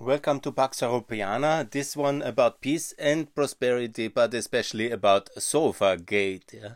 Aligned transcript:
Welcome 0.00 0.38
to 0.40 0.52
Pax 0.52 0.80
Europiana. 0.80 1.68
This 1.68 1.96
one 1.96 2.22
about 2.22 2.60
peace 2.60 2.94
and 3.00 3.34
prosperity, 3.34 4.06
but 4.06 4.32
especially 4.32 4.92
about 4.92 5.28
Sofa 5.42 5.96
Gate. 5.96 6.54
Yeah? 6.54 6.74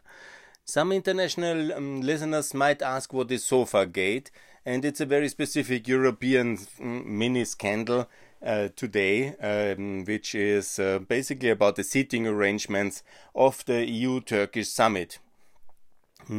Some 0.65 0.91
international 0.91 1.73
um, 1.73 2.01
listeners 2.01 2.53
might 2.53 2.83
ask 2.83 3.13
what 3.13 3.31
is 3.31 3.45
Sofa 3.45 3.87
Gate, 3.87 4.33
and 4.67 4.85
it's 4.85 5.01
a 5.01 5.07
very 5.07 5.29
specific 5.29 5.87
European 5.87 6.57
mm, 6.57 7.07
mini 7.07 7.45
scandal 7.45 8.09
uh, 8.45 8.71
today, 8.75 9.37
um, 9.37 10.05
which 10.05 10.35
is 10.35 10.81
uh, 10.81 10.99
basically 10.99 11.51
about 11.51 11.77
the 11.77 11.85
seating 11.85 12.27
arrangements 12.27 13.05
of 13.37 13.65
the 13.67 13.89
EU 13.89 14.21
Turkish 14.21 14.69
summit. 14.69 15.21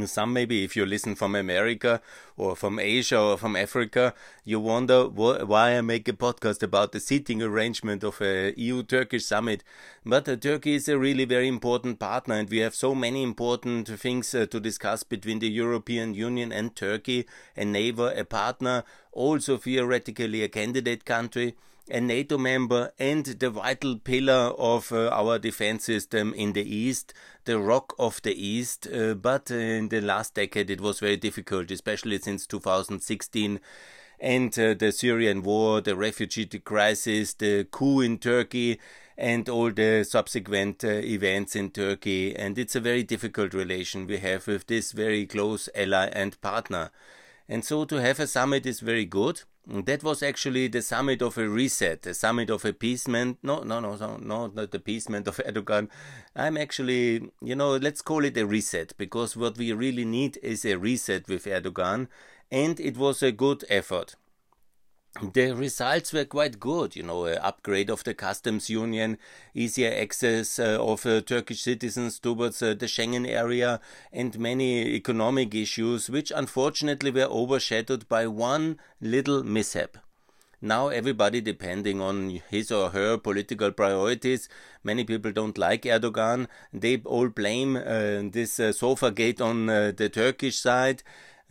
Some 0.05 0.34
maybe, 0.34 0.63
if 0.63 0.75
you 0.75 0.86
listen 0.86 1.15
from 1.15 1.36
America 1.36 2.02
or 2.38 2.55
from 2.55 2.79
Asia 2.79 3.20
or 3.20 3.38
from 3.38 3.55
Africa, 3.55 4.13
you 4.45 4.59
wonder 4.59 5.04
wh- 5.05 5.47
why 5.47 5.77
I 5.77 5.82
make 5.82 6.07
a 6.07 6.13
podcast 6.13 6.63
about 6.63 6.93
the 6.93 7.00
seating 7.00 7.41
arrangement 7.41 8.04
of 8.04 8.21
a 8.21 8.54
EU 8.57 8.83
Turkish 8.83 9.25
summit. 9.25 9.64
But 10.06 10.28
uh, 10.29 10.37
Turkey 10.37 10.75
is 10.75 10.87
a 10.87 10.97
really 10.97 11.25
very 11.25 11.47
important 11.47 12.00
partner, 12.00 12.36
and 12.36 12.50
we 12.50 12.59
have 12.59 12.73
so 12.75 12.96
many 12.96 13.23
important 13.23 13.87
things 14.00 14.33
uh, 14.33 14.46
to 14.47 14.59
discuss 14.59 15.04
between 15.04 15.39
the 15.39 15.50
European 15.50 16.14
Union 16.14 16.51
and 16.51 16.75
Turkey, 16.75 17.25
a 17.57 17.65
neighbor, 17.65 18.14
a 18.15 18.23
partner, 18.23 18.84
also 19.11 19.57
theoretically 19.57 20.43
a 20.43 20.50
candidate 20.50 21.04
country 21.04 21.56
a 21.89 22.00
NATO 22.00 22.37
member 22.37 22.92
and 22.97 23.25
the 23.25 23.50
vital 23.50 23.97
pillar 23.97 24.54
of 24.57 24.92
uh, 24.92 25.10
our 25.10 25.37
defense 25.37 25.86
system 25.86 26.33
in 26.33 26.54
the 26.54 26.64
East, 26.64 27.14
the 27.46 27.59
rock 27.59 27.93
of 28.00 28.21
the 28.21 28.33
East. 28.33 28.87
Uh, 28.87 29.14
but 29.14 29.51
in 29.51 29.89
the 29.89 30.01
last 30.01 30.33
decade, 30.33 30.69
it 30.69 30.82
was 30.82 31.00
very 31.00 31.18
difficult, 31.18 31.71
especially 31.71 32.19
since 32.19 32.47
2016 32.47 33.59
and 34.23 34.58
uh, 34.58 34.73
the 34.73 34.92
Syrian 34.92 35.44
war, 35.44 35.81
the 35.81 35.97
refugee 35.97 36.45
crisis, 36.45 37.33
the 37.33 37.66
coup 37.66 38.00
in 38.00 38.17
Turkey, 38.17 38.80
and 39.17 39.50
all 39.50 39.70
the 39.70 40.06
subsequent 40.06 40.84
uh, 40.84 40.88
events 40.88 41.56
in 41.58 41.72
Turkey. 41.72 42.34
And 42.34 42.58
it's 42.58 42.76
a 42.76 42.80
very 42.80 43.04
difficult 43.04 43.54
relation 43.54 44.08
we 44.08 44.20
have 44.20 44.48
with 44.48 44.67
this 44.67 44.94
very 44.94 45.26
close 45.26 45.67
ally 45.76 46.08
and 46.08 46.39
partner. 46.39 46.92
And 47.50 47.66
so 47.66 47.84
to 47.86 47.98
have 47.98 48.20
a 48.22 48.28
summit 48.28 48.66
is 48.66 48.80
very 48.80 49.06
good. 49.06 49.42
That 49.66 50.03
was 50.03 50.22
actually 50.22 50.67
the 50.67 50.81
summit 50.81 51.22
of 51.22 51.38
a 51.38 51.47
reset, 51.47 52.02
the 52.02 52.14
summit 52.14 52.50
of 52.50 52.66
appeasement. 52.66 53.38
No, 53.42 53.61
no, 53.61 53.80
no, 53.80 53.95
no, 53.95 54.17
no, 54.17 54.47
not 54.47 54.72
the 54.72 54.78
appeasement 54.78 55.25
of 55.28 55.38
Erdogan. 55.47 55.89
I'm 56.36 56.58
actually, 56.58 57.31
you 57.42 57.55
know, 57.55 57.78
let's 57.78 58.02
call 58.02 58.25
it 58.25 58.38
a 58.38 58.45
reset 58.45 58.94
because 58.97 59.38
what 59.38 59.58
we 59.58 59.72
really 59.72 60.03
need 60.03 60.38
is 60.44 60.66
a 60.66 60.75
reset 60.75 61.30
with 61.30 61.45
Erdogan. 61.45 62.09
And 62.52 62.78
it 62.80 62.97
was 62.97 63.23
a 63.23 63.31
good 63.31 63.64
effort 63.70 64.16
the 65.22 65.52
results 65.52 66.11
were 66.11 66.25
quite 66.25 66.59
good, 66.59 66.95
you 66.95 67.03
know, 67.03 67.25
upgrade 67.25 67.89
of 67.92 68.03
the 68.03 68.16
customs 68.16 68.69
union, 68.69 69.20
easier 69.53 69.94
access 69.95 70.58
uh, 70.58 70.83
of 70.83 71.05
uh, 71.05 71.22
Turkish 71.22 71.61
citizens 71.61 72.17
towards 72.20 72.61
uh, 72.64 72.73
the 72.73 72.88
Schengen 72.88 73.28
area, 73.28 73.80
and 74.11 74.39
many 74.39 74.88
economic 74.95 75.53
issues, 75.53 76.09
which 76.09 76.31
unfortunately 76.36 77.11
were 77.11 77.28
overshadowed 77.30 78.08
by 78.09 78.25
one 78.25 78.80
little 79.00 79.44
mishap. 79.44 79.97
Now 80.61 80.88
everybody 80.88 81.42
depending 81.42 82.00
on 82.00 82.42
his 82.50 82.72
or 82.72 82.92
her 82.92 83.17
political 83.17 83.72
priorities. 83.72 84.48
Many 84.81 85.03
people 85.03 85.33
don't 85.33 85.58
like 85.58 85.83
Erdogan. 85.83 86.48
They 86.72 87.02
all 87.03 87.27
blame 87.27 87.75
uh, 87.75 88.30
this 88.31 88.61
uh, 88.61 88.72
sofa 88.72 89.11
gate 89.11 89.42
on 89.42 89.70
uh, 89.70 89.92
the 89.95 90.08
Turkish 90.08 90.58
side 90.58 91.03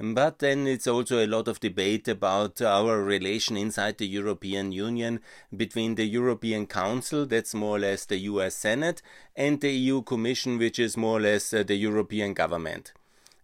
but 0.02 0.40
then 0.40 0.66
it's 0.66 0.88
also 0.88 1.24
a 1.24 1.28
lot 1.28 1.46
of 1.46 1.60
debate 1.60 2.08
about 2.08 2.60
our 2.60 3.00
relation 3.04 3.56
inside 3.56 3.98
the 3.98 4.06
European 4.06 4.72
Union 4.72 5.20
between 5.56 5.94
the 5.94 6.04
European 6.04 6.66
Council, 6.66 7.24
that's 7.24 7.54
more 7.54 7.76
or 7.76 7.78
less 7.78 8.04
the 8.04 8.18
US 8.18 8.56
Senate, 8.56 9.00
and 9.36 9.60
the 9.60 9.70
EU 9.70 10.02
Commission, 10.02 10.58
which 10.58 10.80
is 10.80 10.96
more 10.96 11.18
or 11.18 11.20
less 11.20 11.54
uh, 11.54 11.62
the 11.62 11.76
European 11.76 12.34
government. 12.34 12.92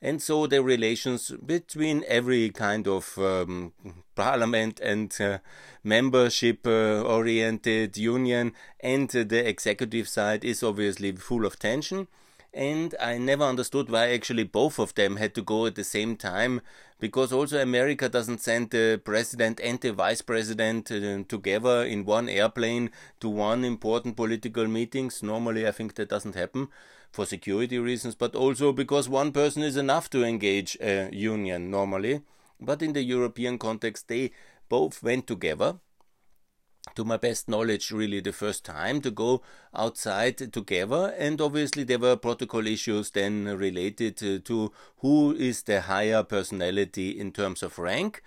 And 0.03 0.21
so 0.21 0.49
the 0.49 0.60
relations 0.60 1.31
between 1.47 2.05
every 2.09 2.50
kind 2.50 2.88
of 2.88 3.16
um, 3.19 3.72
parliament 4.16 4.81
and 4.81 5.16
uh, 5.21 5.38
membership 5.84 6.66
uh, 6.66 7.03
oriented 7.03 7.97
union 7.97 8.53
and 8.81 9.09
the 9.09 9.49
executive 9.49 10.09
side 10.09 10.44
is 10.44 10.65
obviously 10.65 11.12
full 11.12 11.47
of 11.47 11.59
tension 11.61 12.09
and 12.54 12.94
I 13.00 13.19
never 13.19 13.44
understood 13.44 13.91
why 13.91 14.09
actually 14.10 14.44
both 14.44 14.78
of 14.78 14.94
them 14.94 15.16
had 15.16 15.34
to 15.34 15.42
go 15.42 15.66
at 15.66 15.75
the 15.75 15.84
same 15.84 16.16
time 16.16 16.60
because 16.98 17.32
also 17.32 17.60
America 17.60 18.09
doesn't 18.09 18.41
send 18.41 18.70
the 18.70 19.00
president 19.04 19.60
and 19.60 19.81
the 19.81 19.92
vice 19.92 20.22
president 20.22 20.91
uh, 20.91 21.22
together 21.28 21.84
in 21.84 22.04
one 22.04 22.28
airplane 22.28 22.91
to 23.20 23.28
one 23.28 23.64
important 23.64 24.16
political 24.16 24.66
meetings. 24.66 25.22
Normally 25.22 25.66
I 25.66 25.72
think 25.72 25.94
that 25.94 26.08
doesn't 26.08 26.34
happen 26.34 26.69
for 27.12 27.26
security 27.26 27.78
reasons 27.78 28.14
but 28.14 28.34
also 28.34 28.72
because 28.72 29.08
one 29.08 29.32
person 29.32 29.62
is 29.62 29.76
enough 29.76 30.08
to 30.10 30.25
engage 30.25 30.76
a 30.81 31.10
union 31.12 31.70
normally. 31.70 32.22
But 32.60 32.82
in 32.82 32.92
the 32.92 33.03
European 33.03 33.58
context 33.58 34.08
they 34.08 34.32
both 34.69 35.03
went 35.03 35.26
together 35.26 35.76
to 36.98 37.04
my 37.04 37.16
best 37.16 37.48
knowledge, 37.48 37.92
really 37.92 38.19
the 38.19 38.32
first 38.32 38.64
time 38.64 39.00
to 39.00 39.10
go 39.12 39.41
outside 39.72 40.36
together. 40.53 41.14
And 41.16 41.41
obviously, 41.41 41.84
there 41.84 42.00
were 42.00 42.16
protocol 42.16 42.66
issues 42.66 43.12
then 43.12 43.44
related 43.44 44.16
to 44.44 44.72
who 44.98 45.32
is 45.32 45.62
the 45.62 45.82
higher 45.82 46.25
personality 46.25 47.10
in 47.20 47.31
terms 47.31 47.62
of 47.62 47.78
rank 47.78 48.20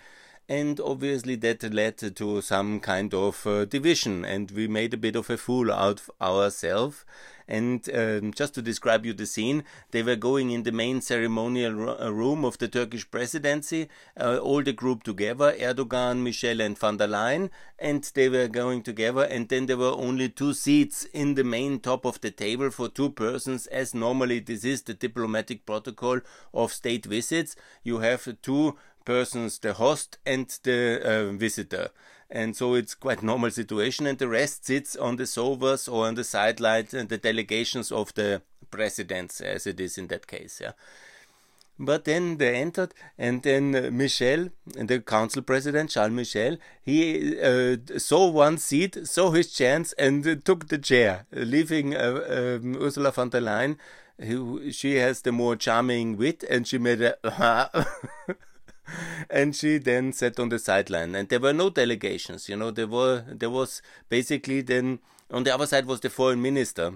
and 0.52 0.82
obviously 0.82 1.38
that 1.38 1.64
led 1.74 1.98
to 1.98 2.42
some 2.42 2.82
kind 2.82 3.14
of 3.14 3.48
uh, 3.48 3.64
division 3.64 4.26
and 4.26 4.52
we 4.52 4.68
made 4.68 4.94
a 4.94 4.98
bit 4.98 5.16
of 5.16 5.30
a 5.30 5.38
fool 5.38 5.72
out 5.72 6.02
of 6.02 6.12
ourselves 6.20 7.06
and 7.48 7.90
um, 7.94 8.34
just 8.34 8.54
to 8.54 8.62
describe 8.62 9.06
you 9.06 9.14
the 9.14 9.26
scene 9.26 9.64
they 9.92 10.04
were 10.04 10.18
going 10.18 10.52
in 10.52 10.64
the 10.64 10.72
main 10.72 11.00
ceremonial 11.00 11.90
uh, 11.90 12.10
room 12.10 12.44
of 12.44 12.58
the 12.58 12.68
turkish 12.68 13.10
presidency 13.10 13.88
uh, 14.20 14.40
all 14.40 14.62
the 14.62 14.74
group 14.74 15.04
together 15.04 15.54
erdogan 15.58 16.22
michel 16.22 16.60
and 16.60 16.78
von 16.78 16.98
der 16.98 17.08
leyen 17.08 17.50
and 17.82 18.12
they 18.14 18.30
were 18.30 18.48
going 18.48 18.84
together 18.84 19.24
and 19.24 19.50
then 19.50 19.66
there 19.66 19.78
were 19.78 19.96
only 20.08 20.30
two 20.30 20.54
seats 20.54 21.06
in 21.14 21.34
the 21.34 21.44
main 21.44 21.80
top 21.80 22.06
of 22.06 22.22
the 22.22 22.30
table 22.30 22.70
for 22.70 22.88
two 22.88 23.10
persons 23.10 23.66
as 23.68 23.96
normally 23.96 24.40
this 24.40 24.64
is 24.64 24.84
the 24.84 24.94
diplomatic 24.94 25.66
protocol 25.66 26.20
of 26.54 26.72
state 26.72 27.08
visits. 27.08 27.56
You 27.84 28.00
have 28.00 28.28
two 28.44 28.78
persons, 29.06 29.60
the 29.60 29.74
host 29.74 30.18
and 30.26 30.48
the 30.64 31.02
uh, 31.04 31.32
visitor. 31.32 31.90
And 32.30 32.56
so 32.56 32.76
it's 32.76 32.96
quite 32.96 33.22
normal 33.22 33.52
situation, 33.52 34.08
and 34.08 34.18
the 34.18 34.30
rest 34.30 34.66
sits 34.66 34.96
on 34.96 35.18
the 35.18 35.26
sofas 35.26 35.88
or 35.88 36.08
on 36.08 36.16
the 36.16 36.24
sidelines 36.24 36.94
and 36.94 37.10
the 37.10 37.18
delegations 37.18 37.92
of 37.92 38.14
the 38.14 38.42
presidents, 38.70 39.42
as 39.42 39.68
it 39.68 39.80
is 39.82 39.98
in 39.98 40.08
that 40.08 40.28
case. 40.28 40.62
Yeah. 40.62 40.72
But 41.78 42.06
then 42.06 42.38
they 42.38 42.56
entered, 42.56 42.94
and 43.18 43.42
then 43.42 43.72
Michel, 43.98 44.50
the 44.68 45.00
council 45.00 45.42
president, 45.42 45.90
Charles 45.90 46.12
Michel, 46.12 46.58
he 46.84 47.42
uh, 47.42 47.78
saw 47.98 48.30
one 48.30 48.60
seat, 48.60 49.08
saw 49.08 49.32
his 49.32 49.52
chance, 49.52 49.92
and 49.94 50.26
uh, 50.28 50.36
took 50.46 50.68
the 50.68 50.78
chair, 50.78 51.26
leaving 51.32 51.96
uh, 51.96 52.60
um, 52.62 52.78
Ursula 52.80 53.12
von 53.12 53.30
der 53.30 53.42
Leyen. 53.42 53.78
Who, 54.20 54.72
she 54.72 54.98
has 54.98 55.22
the 55.24 55.32
more 55.32 55.56
charming 55.56 56.16
wit, 56.16 56.44
and 56.48 56.68
she 56.68 56.78
made 56.78 57.02
a 57.02 57.16
and 59.30 59.56
she 59.56 59.78
then 59.78 60.12
sat 60.14 60.40
on 60.40 60.50
the 60.50 60.60
sideline 60.60 61.16
and 61.16 61.30
there 61.30 61.40
were 61.40 61.54
no 61.54 61.70
delegations 61.70 62.50
you 62.50 62.56
know 62.56 62.72
there 62.72 62.88
were 62.88 63.24
there 63.28 63.50
was 63.50 63.82
basically 64.10 64.62
then 64.62 65.00
on 65.30 65.44
the 65.44 65.54
other 65.54 65.66
side 65.66 65.86
was 65.86 66.00
the 66.02 66.10
foreign 66.10 66.42
minister 66.42 66.94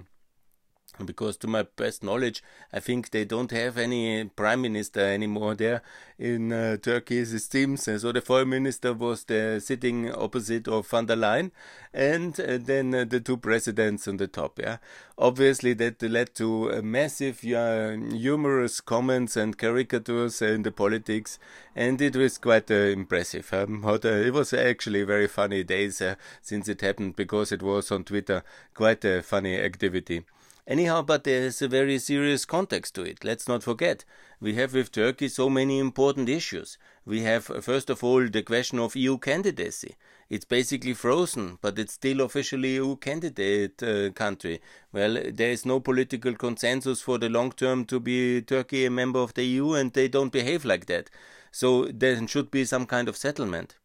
because 1.04 1.36
to 1.36 1.46
my 1.46 1.62
best 1.62 2.02
knowledge 2.02 2.42
i 2.72 2.80
think 2.80 3.10
they 3.10 3.24
don't 3.24 3.50
have 3.50 3.76
any 3.76 4.24
prime 4.24 4.62
minister 4.62 5.00
anymore 5.00 5.54
there 5.54 5.82
in 6.18 6.50
uh, 6.50 6.76
turkey 6.78 7.18
it 7.18 7.26
seems. 7.26 7.86
And 7.88 8.00
so 8.00 8.12
the 8.12 8.20
foreign 8.20 8.48
minister 8.48 8.94
was 8.94 9.24
the 9.24 9.60
sitting 9.62 10.12
opposite 10.12 10.66
of 10.68 10.86
von 10.86 11.06
der 11.06 11.16
leyen 11.16 11.50
and 11.92 12.38
uh, 12.40 12.58
then 12.58 12.94
uh, 12.94 13.04
the 13.04 13.20
two 13.20 13.36
presidents 13.36 14.08
on 14.08 14.16
the 14.16 14.26
top 14.26 14.58
yeah. 14.58 14.78
Obviously 15.18 15.74
that 15.74 16.02
led 16.02 16.34
to 16.34 16.82
massive 16.82 17.40
humorous 17.40 18.80
comments 18.80 19.36
and 19.36 19.58
caricatures 19.58 20.42
in 20.42 20.62
the 20.62 20.72
politics. 20.72 21.38
And 21.74 22.00
it 22.00 22.16
was 22.16 22.38
quite 22.38 22.70
uh, 22.70 22.74
impressive 22.74 23.52
um, 23.52 23.84
it 23.84 24.32
was 24.32 24.52
actually 24.52 25.02
very 25.02 25.26
funny 25.26 25.64
days 25.64 26.00
uh, 26.00 26.14
since 26.40 26.68
it 26.68 26.80
happened 26.80 27.16
because 27.16 27.52
it 27.52 27.62
was 27.62 27.90
on 27.90 28.04
twitter. 28.04 28.42
Quite 28.74 29.04
a 29.04 29.22
funny 29.22 29.56
activity 29.56 30.24
Anyhow, 30.68 31.02
but 31.02 31.22
there's 31.22 31.62
a 31.62 31.68
very 31.68 31.98
serious 32.00 32.44
context 32.44 32.96
to 32.96 33.02
it. 33.02 33.24
Let's 33.24 33.46
not 33.46 33.62
forget. 33.62 34.04
We 34.40 34.54
have 34.54 34.74
with 34.74 34.90
Turkey 34.90 35.28
so 35.28 35.48
many 35.48 35.78
important 35.78 36.28
issues. 36.28 36.76
We 37.04 37.20
have, 37.22 37.44
first 37.44 37.88
of 37.88 38.02
all, 38.02 38.26
the 38.26 38.42
question 38.42 38.80
of 38.80 38.96
EU 38.96 39.16
candidacy. 39.18 39.94
It's 40.28 40.44
basically 40.44 40.94
frozen, 40.94 41.58
but 41.62 41.78
it's 41.78 41.92
still 41.92 42.20
officially 42.20 42.74
EU 42.74 42.96
candidate 42.96 43.80
uh, 43.80 44.10
country. 44.10 44.60
Well, 44.92 45.22
there 45.32 45.50
is 45.50 45.64
no 45.64 45.78
political 45.78 46.34
consensus 46.34 47.00
for 47.00 47.16
the 47.16 47.28
long 47.28 47.52
term 47.52 47.84
to 47.84 48.00
be 48.00 48.42
Turkey 48.42 48.86
a 48.86 48.90
member 48.90 49.20
of 49.20 49.34
the 49.34 49.44
EU, 49.44 49.74
and 49.74 49.92
they 49.92 50.08
don't 50.08 50.32
behave 50.32 50.64
like 50.64 50.86
that. 50.86 51.10
So 51.52 51.84
there 51.84 52.26
should 52.26 52.50
be 52.50 52.64
some 52.64 52.86
kind 52.86 53.08
of 53.08 53.16
settlement. 53.16 53.76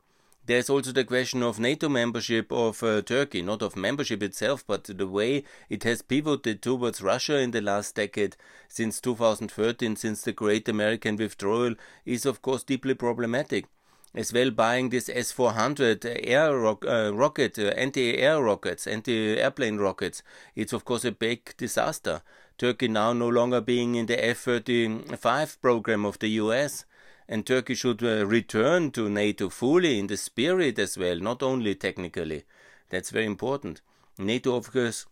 There's 0.52 0.70
also 0.70 0.92
the 0.92 1.06
question 1.06 1.44
of 1.44 1.62
NATO 1.62 1.88
membership 1.88 2.52
of 2.52 2.84
uh, 2.84 3.02
Turkey, 3.02 3.42
not 3.42 3.62
of 3.62 3.78
membership 3.78 4.22
itself, 4.22 4.66
but 4.68 4.84
the 4.84 5.08
way 5.08 5.46
it 5.70 5.84
has 5.84 6.02
pivoted 6.02 6.62
towards 6.62 7.02
Russia 7.02 7.38
in 7.38 7.52
the 7.52 7.62
last 7.62 7.96
decade 7.96 8.36
since 8.68 9.00
2013, 9.00 9.96
since 9.96 10.24
the 10.24 10.34
great 10.34 10.68
American 10.68 11.16
withdrawal, 11.16 11.76
is 12.06 12.26
of 12.26 12.42
course 12.42 12.64
deeply 12.64 12.94
problematic. 12.94 13.66
As 14.14 14.34
well, 14.34 14.52
buying 14.52 14.90
this 14.90 15.08
S 15.08 15.32
400 15.32 16.06
air 16.06 16.66
uh, 16.66 17.12
rocket, 17.12 17.58
uh, 17.58 17.68
anti 17.78 18.18
air 18.18 18.44
rockets, 18.44 18.88
anti 18.88 19.38
airplane 19.38 19.78
rockets, 19.78 20.22
it's 20.54 20.74
of 20.74 20.84
course 20.84 21.06
a 21.06 21.14
big 21.14 21.56
disaster. 21.56 22.24
Turkey 22.58 22.90
now 22.90 23.14
no 23.14 23.30
longer 23.30 23.62
being 23.62 23.96
in 23.96 24.08
the 24.08 24.22
F 24.22 24.40
35 24.40 25.62
program 25.62 26.06
of 26.06 26.20
the 26.20 26.28
US 26.42 26.84
and 27.32 27.46
Turkey 27.46 27.76
should 27.76 28.04
uh, 28.04 28.26
return 28.28 28.92
to 28.92 29.10
NATO 29.10 29.48
fully 29.48 29.98
in 29.98 30.08
the 30.08 30.18
spirit 30.18 30.78
as 30.78 30.98
well, 30.98 31.16
not 31.16 31.42
only 31.42 31.74
technically. 31.76 32.44
That's 32.90 33.10
very 33.10 33.26
important. 33.26 33.80
NATO, 34.18 34.58
of 34.58 34.70
course, 34.70 35.06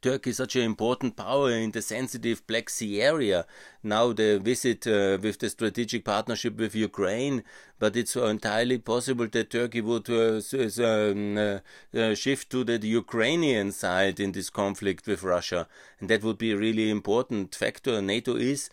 Turkey 0.00 0.30
is 0.30 0.36
such 0.36 0.54
an 0.54 0.62
important 0.62 1.16
power 1.16 1.50
in 1.50 1.72
the 1.72 1.82
sensitive 1.82 2.46
Black 2.46 2.70
Sea 2.70 3.02
area. 3.02 3.46
Now 3.82 4.12
the 4.12 4.38
visit 4.38 4.86
uh, 4.86 5.18
with 5.20 5.40
the 5.40 5.50
strategic 5.50 6.04
partnership 6.04 6.56
with 6.56 6.74
Ukraine, 6.74 7.42
but 7.78 7.96
it's 7.96 8.16
entirely 8.16 8.78
possible 8.78 9.26
that 9.26 9.50
Turkey 9.50 9.80
would 9.80 10.08
uh, 10.08 10.40
um, 10.82 11.36
uh, 11.36 11.58
uh, 11.94 12.14
shift 12.14 12.48
to 12.50 12.64
the 12.64 12.78
Ukrainian 12.86 13.72
side 13.72 14.20
in 14.20 14.32
this 14.32 14.50
conflict 14.50 15.06
with 15.06 15.22
Russia, 15.22 15.68
and 16.00 16.08
that 16.08 16.22
would 16.22 16.38
be 16.38 16.52
a 16.52 16.56
really 16.56 16.90
important 16.90 17.54
factor. 17.54 18.00
NATO 18.00 18.36
is 18.36 18.70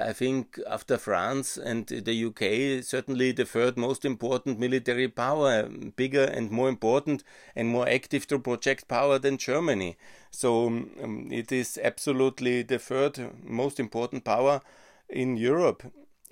I 0.00 0.12
think 0.12 0.58
after 0.68 0.98
France 0.98 1.56
and 1.56 1.86
the 1.86 2.24
UK, 2.24 2.84
certainly 2.84 3.32
the 3.32 3.44
third 3.44 3.76
most 3.76 4.04
important 4.04 4.58
military 4.58 5.08
power, 5.08 5.68
bigger 5.68 6.24
and 6.24 6.50
more 6.50 6.68
important 6.68 7.24
and 7.56 7.68
more 7.68 7.88
active 7.88 8.26
to 8.28 8.38
project 8.38 8.88
power 8.88 9.18
than 9.18 9.38
Germany. 9.38 9.96
So 10.30 10.66
um, 10.66 11.28
it 11.30 11.52
is 11.52 11.78
absolutely 11.82 12.62
the 12.62 12.78
third 12.78 13.18
most 13.44 13.80
important 13.80 14.24
power 14.24 14.60
in 15.08 15.36
Europe 15.36 15.84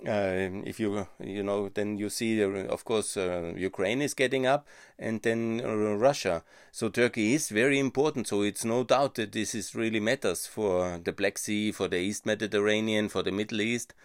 uh, 0.05 0.61
if 0.63 0.79
you 0.79 1.07
you 1.19 1.41
know 1.41 1.69
then 1.69 1.97
you 1.97 2.09
see 2.09 2.43
uh, 2.43 2.47
of 2.67 2.85
course 2.85 3.17
uh, 3.17 3.53
Ukraine 3.55 4.01
is 4.01 4.13
getting 4.13 4.45
up 4.45 4.67
and 4.99 5.21
then 5.23 5.61
uh, 5.63 5.95
Russia. 5.95 6.43
So 6.71 6.89
Turkey 6.89 7.33
is 7.33 7.49
very 7.49 7.79
important. 7.79 8.27
So 8.27 8.43
it's 8.43 8.63
no 8.63 8.83
doubt 8.83 9.15
that 9.15 9.31
this 9.31 9.55
is 9.55 9.73
really 9.73 9.99
matters 9.99 10.45
for 10.45 10.99
the 11.03 11.11
Black 11.11 11.37
Sea 11.39 11.71
for 11.71 11.87
the 11.87 11.97
East 11.97 12.25
Mediterranean 12.25 13.09
for 13.09 13.23
the 13.23 13.31
Middle 13.31 13.61
East 13.61 13.95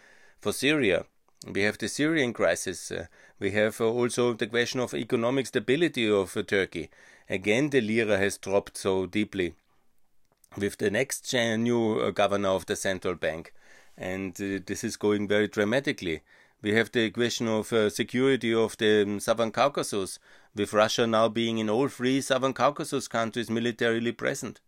for 0.41 0.53
Syria. 0.53 1.05
We 1.47 1.63
have 1.63 1.77
the 1.77 1.89
Syrian 1.89 2.33
crisis. 2.33 2.91
Uh, 2.91 3.07
we 3.39 3.51
have 3.51 3.81
uh, 3.81 3.85
also 3.85 4.33
the 4.33 4.47
question 4.47 4.81
of 4.81 4.95
economic 4.95 5.47
stability 5.47 6.11
of 6.11 6.33
Turkey. 6.47 6.89
Again 7.29 7.69
the 7.69 7.83
lira 7.83 8.17
has 8.17 8.39
dropped 8.39 8.79
so 8.79 9.05
deeply 9.05 9.55
with 10.57 10.79
the 10.79 10.91
next 10.91 11.33
new 11.35 12.13
governor 12.13 12.51
of 12.51 12.67
the 12.67 12.77
central 12.77 13.15
bank 13.15 13.53
and 14.03 14.33
uh, 14.41 14.59
this 14.67 14.83
is 14.83 14.97
going 14.97 15.29
very 15.29 15.49
dramatically. 15.49 16.23
We 16.61 16.75
have 16.75 16.91
the 16.93 17.11
question 17.11 17.49
of 17.49 17.73
uh, 17.73 17.89
security 17.91 18.53
of 18.53 18.77
the 18.77 19.03
um, 19.03 19.21
Southern 19.21 19.53
Caucasus, 19.53 20.19
with 20.55 20.73
Russia 20.73 21.07
now 21.07 21.29
being 21.29 21.59
in 21.59 21.71
all 21.71 21.89
three 21.89 22.21
Southern 22.21 22.53
Caucasus 22.53 23.09
countries 23.09 23.49
militarily 23.49 24.13
present. 24.13 24.61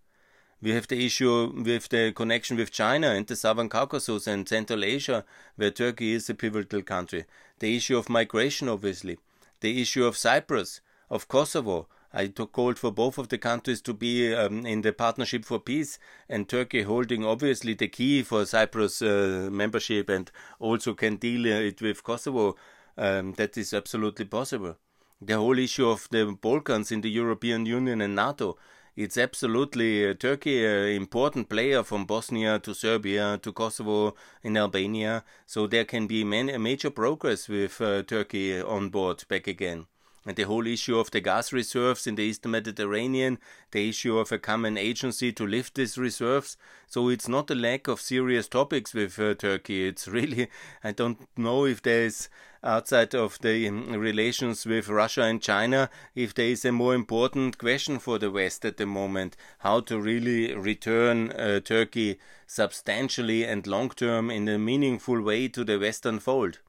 We 0.63 0.71
have 0.71 0.89
the 0.89 1.05
issue 1.05 1.53
with 1.65 1.89
the 1.89 2.13
connection 2.13 2.57
with 2.57 2.71
China 2.73 3.11
and 3.11 3.27
the 3.27 3.37
Southern 3.37 3.69
Caucasus 3.69 4.27
and 4.27 4.49
Central 4.49 4.85
Asia, 4.85 5.25
where 5.57 5.71
Turkey 5.71 6.13
is 6.13 6.31
a 6.31 6.35
pivotal 6.35 6.83
country. 6.83 7.25
The 7.59 7.77
issue 7.77 7.99
of 7.99 8.09
migration, 8.09 8.69
obviously. 8.69 9.19
The 9.61 9.83
issue 9.83 10.05
of 10.05 10.17
Cyprus, 10.17 10.81
of 11.11 11.29
Kosovo, 11.29 11.87
I 12.17 12.29
called 12.29 12.79
for 12.79 12.93
both 12.93 13.19
of 13.19 13.29
the 13.29 13.39
countries 13.39 13.81
to 13.83 13.93
be 13.93 14.33
um, 14.33 14.65
in 14.65 14.83
the 14.83 14.93
Partnership 14.93 15.45
for 15.45 15.59
Peace, 15.59 15.99
and 16.29 16.49
Turkey 16.49 16.83
holding 16.83 17.25
obviously 17.25 17.75
the 17.75 17.89
key 17.89 18.23
for 18.23 18.47
Cyprus 18.47 19.03
uh, 19.03 19.49
membership 19.51 20.09
and 20.09 20.31
also 20.61 20.95
can 20.95 21.17
deal 21.17 21.45
it 21.47 21.83
with 21.83 22.05
Kosovo. 22.05 22.55
Um, 22.97 23.33
that 23.33 23.59
is 23.59 23.75
absolutely 23.75 24.27
possible. 24.27 24.77
The 25.21 25.37
whole 25.37 25.59
issue 25.59 25.89
of 25.89 26.07
the 26.13 26.39
Balkans 26.41 26.93
in 26.93 27.01
the 27.01 27.11
European 27.11 27.67
Union 27.67 28.01
and 28.01 28.15
NATO. 28.15 28.59
It's 28.95 29.19
absolutely 29.19 30.09
uh, 30.09 30.15
Turkey, 30.15 30.65
an 30.65 30.91
important 30.91 31.49
player 31.49 31.83
from 31.83 32.05
Bosnia 32.05 32.61
to 32.61 32.77
Serbia 32.77 33.41
to 33.43 33.53
Kosovo 33.53 34.15
in 34.45 34.57
Albania. 34.57 35.25
So 35.47 35.67
there 35.67 35.85
can 35.85 36.07
be 36.07 36.23
many, 36.23 36.57
major 36.59 36.91
progress 36.91 37.49
with 37.49 37.81
uh, 37.81 38.05
Turkey 38.05 38.63
on 38.63 38.91
board 38.91 39.25
back 39.29 39.49
again 39.49 39.87
and 40.27 40.37
the 40.37 40.45
whole 40.45 40.67
issue 40.67 40.99
of 40.99 41.11
the 41.11 41.21
gas 41.21 41.53
reserves 41.53 42.07
in 42.07 42.15
the 42.15 42.23
Eastern 42.23 42.53
Mediterranean, 42.53 43.39
the 43.73 43.89
issue 43.89 44.19
of 44.19 44.33
a 44.33 44.39
common 44.39 44.79
agency 44.79 45.33
to 45.33 45.47
lift 45.47 45.75
these 45.75 45.99
reserves. 45.99 46.57
So 46.87 47.09
it's 47.09 47.29
not 47.29 47.51
a 47.51 47.55
lack 47.55 47.89
of 47.89 48.01
serious 48.01 48.49
topics 48.49 48.95
with 48.95 49.19
uh, 49.19 49.35
Turkey. 49.35 49.87
It's 49.87 50.09
really, 50.09 50.49
I 50.83 50.93
don't 50.93 51.29
know 51.37 51.67
if 51.67 51.83
there 51.83 52.05
is 52.05 52.29
outside 52.65 53.15
of 53.15 53.39
the 53.41 53.69
um, 53.69 53.93
relations 53.93 54.65
with 54.65 54.89
Russia 54.89 55.23
and 55.25 55.43
China, 55.43 55.91
if 56.15 56.33
there 56.33 56.49
is 56.49 56.65
a 56.65 56.73
more 56.73 56.95
important 56.95 57.59
question 57.59 57.99
for 57.99 58.19
the 58.19 58.31
West 58.31 58.65
at 58.65 58.79
the 58.79 58.87
moment, 58.87 59.37
how 59.59 59.81
to 59.81 60.01
really 60.01 60.55
return 60.55 61.31
uh, 61.33 61.61
Turkey 61.61 62.19
substantially 62.47 63.45
and 63.45 63.67
long 63.67 63.91
term 63.91 64.31
in 64.31 64.49
a 64.49 64.59
meaningful 64.59 65.21
way 65.21 65.49
to 65.49 65.63
the 65.65 65.79
Western 65.79 66.19
fold. 66.19 66.61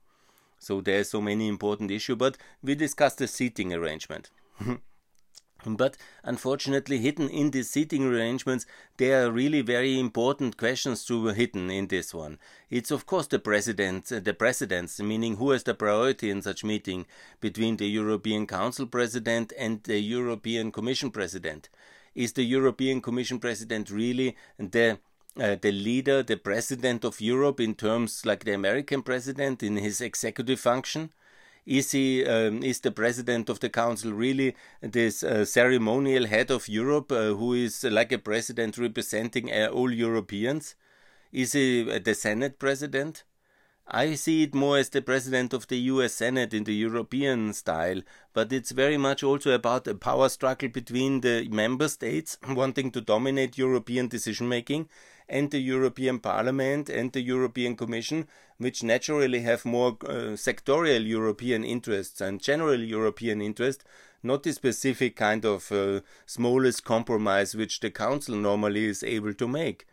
So 0.59 0.81
there 0.81 0.99
are 0.99 1.03
so 1.03 1.21
many 1.21 1.47
important 1.47 1.91
issues, 1.91 2.17
but 2.17 2.37
we 2.63 2.75
discussed 2.75 3.19
the 3.19 3.27
seating 3.27 3.73
arrangement. 3.73 4.31
But 5.65 5.97
unfortunately, 6.23 6.99
hidden 6.99 7.27
in 7.29 7.49
these 7.49 7.71
seating 7.71 8.05
arrangements, 8.05 8.67
there 8.97 9.25
are 9.25 9.31
really 9.31 9.61
very 9.61 9.99
important 9.99 10.57
questions 10.57 11.03
to 11.05 11.27
be 11.27 11.33
hidden 11.33 11.71
in 11.71 11.87
this 11.87 12.13
one. 12.13 12.37
It's 12.69 12.91
of 12.91 13.07
course 13.07 13.27
the 13.27 13.39
president, 13.39 14.11
uh, 14.11 14.19
the 14.19 14.33
presidents, 14.35 14.99
meaning 14.99 15.37
who 15.37 15.49
has 15.51 15.63
the 15.63 15.73
priority 15.73 16.29
in 16.29 16.43
such 16.43 16.63
meeting 16.63 17.07
between 17.41 17.77
the 17.77 17.87
European 17.87 18.45
Council 18.45 18.85
president 18.85 19.53
and 19.57 19.81
the 19.83 19.99
European 19.99 20.71
Commission 20.71 21.09
president. 21.09 21.69
Is 22.13 22.33
the 22.33 22.43
European 22.43 23.01
Commission 23.01 23.39
president 23.39 23.89
really 23.89 24.37
the 24.59 24.99
uh, 25.39 25.55
the 25.61 25.71
leader, 25.71 26.23
the 26.23 26.37
president 26.37 27.03
of 27.03 27.21
Europe 27.21 27.59
in 27.59 27.75
terms 27.75 28.25
like 28.25 28.45
the 28.45 28.53
American 28.53 29.01
president 29.01 29.63
in 29.63 29.77
his 29.77 30.01
executive 30.01 30.59
function? 30.59 31.11
Is 31.65 31.91
he 31.91 32.23
um, 32.25 32.61
is 32.61 32.79
the 32.79 32.91
president 32.91 33.49
of 33.49 33.59
the 33.59 33.69
council 33.69 34.13
really 34.13 34.55
this 34.81 35.23
uh, 35.23 35.45
ceremonial 35.45 36.27
head 36.27 36.51
of 36.51 36.69
Europe 36.69 37.11
uh, 37.11 37.33
who 37.33 37.53
is 37.53 37.83
like 37.83 38.11
a 38.11 38.19
president 38.19 38.77
representing 38.77 39.51
uh, 39.51 39.69
all 39.73 39.91
Europeans? 39.91 40.75
Is 41.31 41.53
he 41.53 41.89
uh, 41.89 41.99
the 41.99 42.13
Senate 42.13 42.59
president? 42.59 43.23
I 43.87 44.15
see 44.15 44.43
it 44.43 44.55
more 44.55 44.77
as 44.77 44.89
the 44.89 45.01
president 45.01 45.53
of 45.53 45.67
the 45.67 45.77
US 45.77 46.13
Senate 46.13 46.55
in 46.55 46.63
the 46.63 46.73
European 46.73 47.53
style, 47.53 48.01
but 48.33 48.51
it's 48.51 48.71
very 48.71 48.97
much 48.97 49.21
also 49.21 49.51
about 49.51 49.87
a 49.87 49.93
power 49.93 50.29
struggle 50.29 50.69
between 50.69 51.21
the 51.21 51.47
member 51.49 51.87
states 51.87 52.37
wanting 52.49 52.89
to 52.91 53.01
dominate 53.01 53.59
European 53.59 54.07
decision 54.07 54.49
making 54.49 54.89
and 55.27 55.51
the 55.51 55.59
European 55.59 56.19
Parliament 56.19 56.89
and 56.89 57.11
the 57.11 57.21
European 57.21 57.75
Commission, 57.75 58.27
which 58.57 58.83
naturally 58.83 59.41
have 59.41 59.65
more 59.65 59.97
uh, 60.03 60.35
sectorial 60.35 61.05
European 61.05 61.63
interests 61.63 62.21
and 62.21 62.41
general 62.41 62.79
European 62.79 63.41
interests, 63.41 63.83
not 64.23 64.43
the 64.43 64.53
specific 64.53 65.15
kind 65.15 65.45
of 65.45 65.71
uh, 65.71 66.01
smallest 66.25 66.83
compromise 66.83 67.55
which 67.55 67.79
the 67.79 67.91
Council 67.91 68.35
normally 68.35 68.85
is 68.85 69.03
able 69.03 69.33
to 69.33 69.47
make. 69.47 69.85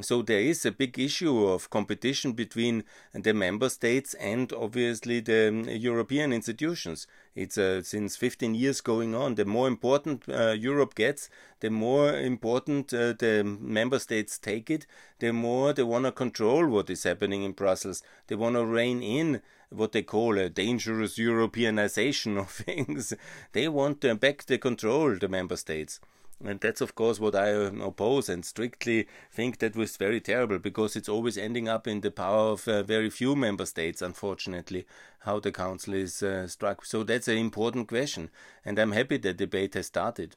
So 0.00 0.22
there 0.22 0.40
is 0.40 0.64
a 0.64 0.70
big 0.70 1.00
issue 1.00 1.46
of 1.46 1.68
competition 1.68 2.32
between 2.32 2.84
the 3.12 3.34
member 3.34 3.68
states 3.68 4.14
and 4.14 4.52
obviously 4.52 5.18
the 5.18 5.48
um, 5.48 5.64
European 5.68 6.32
institutions. 6.32 7.08
It's 7.34 7.58
uh, 7.58 7.82
since 7.82 8.16
15 8.16 8.54
years 8.54 8.80
going 8.80 9.16
on. 9.16 9.34
The 9.34 9.44
more 9.44 9.66
important 9.66 10.28
uh, 10.28 10.52
Europe 10.52 10.94
gets, 10.94 11.28
the 11.58 11.70
more 11.70 12.16
important 12.16 12.94
uh, 12.94 13.14
the 13.14 13.42
member 13.44 13.98
states 13.98 14.38
take 14.38 14.70
it, 14.70 14.86
the 15.18 15.32
more 15.32 15.72
they 15.72 15.82
want 15.82 16.04
to 16.04 16.12
control 16.12 16.68
what 16.68 16.88
is 16.88 17.02
happening 17.02 17.42
in 17.42 17.52
Brussels. 17.52 18.00
They 18.28 18.36
want 18.36 18.54
to 18.54 18.64
rein 18.64 19.02
in 19.02 19.42
what 19.70 19.90
they 19.90 20.02
call 20.02 20.38
a 20.38 20.48
dangerous 20.48 21.18
Europeanization 21.18 22.38
of 22.40 22.48
things. 22.48 23.12
they 23.52 23.66
want 23.66 24.00
to 24.02 24.14
back 24.14 24.44
the 24.44 24.56
control, 24.56 25.16
the 25.16 25.28
member 25.28 25.56
states. 25.56 25.98
And 26.42 26.58
that's, 26.58 26.80
of 26.80 26.94
course, 26.94 27.20
what 27.20 27.34
I 27.34 27.52
um, 27.52 27.82
oppose 27.82 28.30
and 28.30 28.44
strictly 28.44 29.06
think 29.30 29.58
that 29.58 29.76
was 29.76 29.98
very 29.98 30.20
terrible 30.20 30.58
because 30.58 30.96
it's 30.96 31.08
always 31.08 31.36
ending 31.36 31.68
up 31.68 31.86
in 31.86 32.00
the 32.00 32.10
power 32.10 32.52
of 32.52 32.66
uh, 32.66 32.82
very 32.82 33.10
few 33.10 33.36
member 33.36 33.66
states, 33.66 34.00
unfortunately, 34.00 34.86
how 35.20 35.38
the 35.38 35.52
council 35.52 35.92
is 35.92 36.22
uh, 36.22 36.46
struck. 36.46 36.86
So 36.86 37.02
that's 37.02 37.28
an 37.28 37.36
important 37.36 37.88
question. 37.88 38.30
And 38.64 38.78
I'm 38.78 38.92
happy 38.92 39.18
that 39.18 39.36
debate 39.36 39.74
has 39.74 39.86
started. 39.86 40.36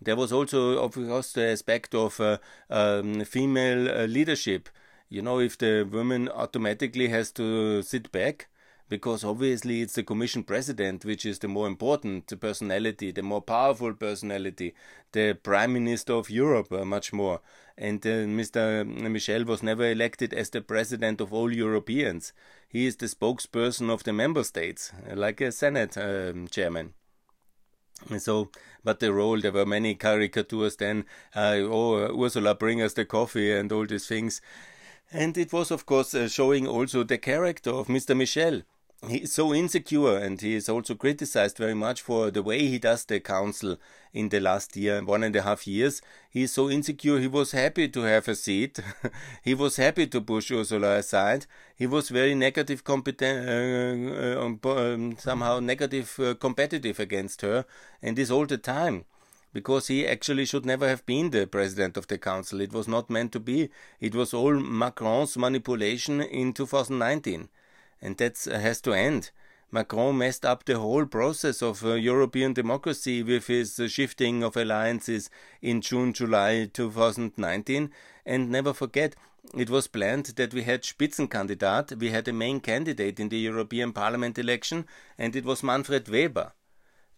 There 0.00 0.16
was 0.16 0.32
also, 0.32 0.78
of 0.78 0.94
course, 0.94 1.32
the 1.32 1.48
aspect 1.48 1.94
of 1.94 2.18
uh, 2.18 2.38
um, 2.70 3.22
female 3.24 3.88
uh, 3.90 4.06
leadership. 4.06 4.70
You 5.10 5.20
know, 5.20 5.38
if 5.38 5.58
the 5.58 5.84
woman 5.84 6.30
automatically 6.30 7.08
has 7.08 7.30
to 7.32 7.82
sit 7.82 8.10
back, 8.10 8.48
because 8.92 9.24
obviously 9.24 9.80
it's 9.80 9.94
the 9.94 10.02
Commission 10.02 10.42
President 10.42 11.02
which 11.06 11.24
is 11.24 11.38
the 11.38 11.48
more 11.48 11.66
important 11.66 12.38
personality, 12.38 13.10
the 13.10 13.22
more 13.22 13.40
powerful 13.40 13.94
personality, 13.94 14.74
the 15.12 15.32
Prime 15.32 15.72
Minister 15.72 16.12
of 16.12 16.28
Europe, 16.28 16.70
uh, 16.70 16.84
much 16.84 17.10
more. 17.10 17.40
And 17.78 18.06
uh, 18.06 18.28
Mr. 18.38 18.84
Michel 18.86 19.44
was 19.46 19.62
never 19.62 19.90
elected 19.90 20.34
as 20.34 20.50
the 20.50 20.60
President 20.60 21.22
of 21.22 21.32
all 21.32 21.50
Europeans. 21.50 22.34
He 22.68 22.84
is 22.84 22.96
the 22.96 23.06
spokesperson 23.06 23.88
of 23.88 24.04
the 24.04 24.12
member 24.12 24.44
states, 24.44 24.92
uh, 25.10 25.16
like 25.16 25.40
a 25.40 25.52
Senate 25.52 25.96
um, 25.96 26.48
chairman. 26.48 26.92
So, 28.18 28.50
but 28.84 29.00
the 29.00 29.14
role, 29.14 29.40
there 29.40 29.52
were 29.52 29.64
many 29.64 29.94
caricatures 29.94 30.76
then. 30.76 31.06
Uh, 31.34 31.60
oh, 31.62 32.22
Ursula, 32.22 32.54
bring 32.54 32.82
us 32.82 32.92
the 32.92 33.06
coffee 33.06 33.52
and 33.52 33.72
all 33.72 33.86
these 33.86 34.06
things. 34.06 34.42
And 35.10 35.38
it 35.38 35.50
was, 35.50 35.70
of 35.70 35.86
course, 35.86 36.14
uh, 36.14 36.28
showing 36.28 36.66
also 36.66 37.04
the 37.04 37.16
character 37.16 37.70
of 37.70 37.86
Mr. 37.86 38.14
Michel 38.14 38.62
he 39.08 39.18
is 39.18 39.32
so 39.32 39.52
insecure 39.52 40.16
and 40.16 40.40
he 40.40 40.54
is 40.54 40.68
also 40.68 40.94
criticized 40.94 41.58
very 41.58 41.74
much 41.74 42.00
for 42.00 42.30
the 42.30 42.42
way 42.42 42.60
he 42.66 42.78
does 42.78 43.04
the 43.04 43.18
council 43.18 43.76
in 44.12 44.28
the 44.28 44.38
last 44.38 44.76
year, 44.76 45.02
one 45.02 45.24
and 45.24 45.34
a 45.34 45.42
half 45.42 45.66
years. 45.66 46.00
He 46.30 46.44
is 46.44 46.52
so 46.52 46.70
insecure, 46.70 47.18
he 47.18 47.26
was 47.26 47.50
happy 47.50 47.88
to 47.88 48.02
have 48.02 48.28
a 48.28 48.36
seat. 48.36 48.78
he 49.42 49.54
was 49.54 49.76
happy 49.76 50.06
to 50.06 50.20
push 50.20 50.52
Ursula 50.52 50.98
aside. 50.98 51.46
He 51.74 51.86
was 51.86 52.10
very 52.10 52.36
negative, 52.36 52.84
competent, 52.84 53.48
uh, 53.48 54.38
uh, 54.38 54.44
um, 54.44 54.60
um, 54.64 55.16
somehow 55.18 55.58
negative, 55.58 56.14
uh, 56.20 56.34
competitive 56.34 57.00
against 57.00 57.40
her, 57.42 57.64
and 58.00 58.16
this 58.16 58.30
all 58.30 58.46
the 58.46 58.58
time 58.58 59.04
because 59.52 59.88
he 59.88 60.06
actually 60.06 60.46
should 60.46 60.64
never 60.64 60.88
have 60.88 61.04
been 61.04 61.30
the 61.30 61.46
president 61.46 61.96
of 61.96 62.06
the 62.06 62.16
council. 62.16 62.60
It 62.60 62.72
was 62.72 62.88
not 62.88 63.10
meant 63.10 63.32
to 63.32 63.40
be. 63.40 63.68
It 64.00 64.14
was 64.14 64.32
all 64.32 64.54
Macron's 64.54 65.36
manipulation 65.36 66.22
in 66.22 66.54
2019 66.54 67.48
and 68.02 68.18
that 68.18 68.36
has 68.44 68.80
to 68.82 68.92
end. 68.92 69.30
Macron 69.74 70.18
messed 70.18 70.44
up 70.44 70.66
the 70.66 70.78
whole 70.78 71.06
process 71.06 71.62
of 71.62 71.82
uh, 71.82 71.94
European 71.94 72.52
democracy 72.52 73.22
with 73.22 73.46
his 73.46 73.80
uh, 73.80 73.88
shifting 73.88 74.42
of 74.42 74.54
alliances 74.54 75.30
in 75.62 75.80
June 75.80 76.12
July 76.12 76.68
2019. 76.70 77.90
And 78.26 78.50
never 78.50 78.74
forget, 78.74 79.16
it 79.56 79.70
was 79.70 79.86
planned 79.86 80.26
that 80.36 80.52
we 80.52 80.64
had 80.64 80.82
Spitzenkandidat, 80.82 81.98
we 81.98 82.10
had 82.10 82.28
a 82.28 82.34
main 82.34 82.60
candidate 82.60 83.18
in 83.18 83.30
the 83.30 83.38
European 83.38 83.94
Parliament 83.94 84.38
election, 84.38 84.84
and 85.16 85.34
it 85.34 85.46
was 85.46 85.62
Manfred 85.62 86.06
Weber. 86.06 86.52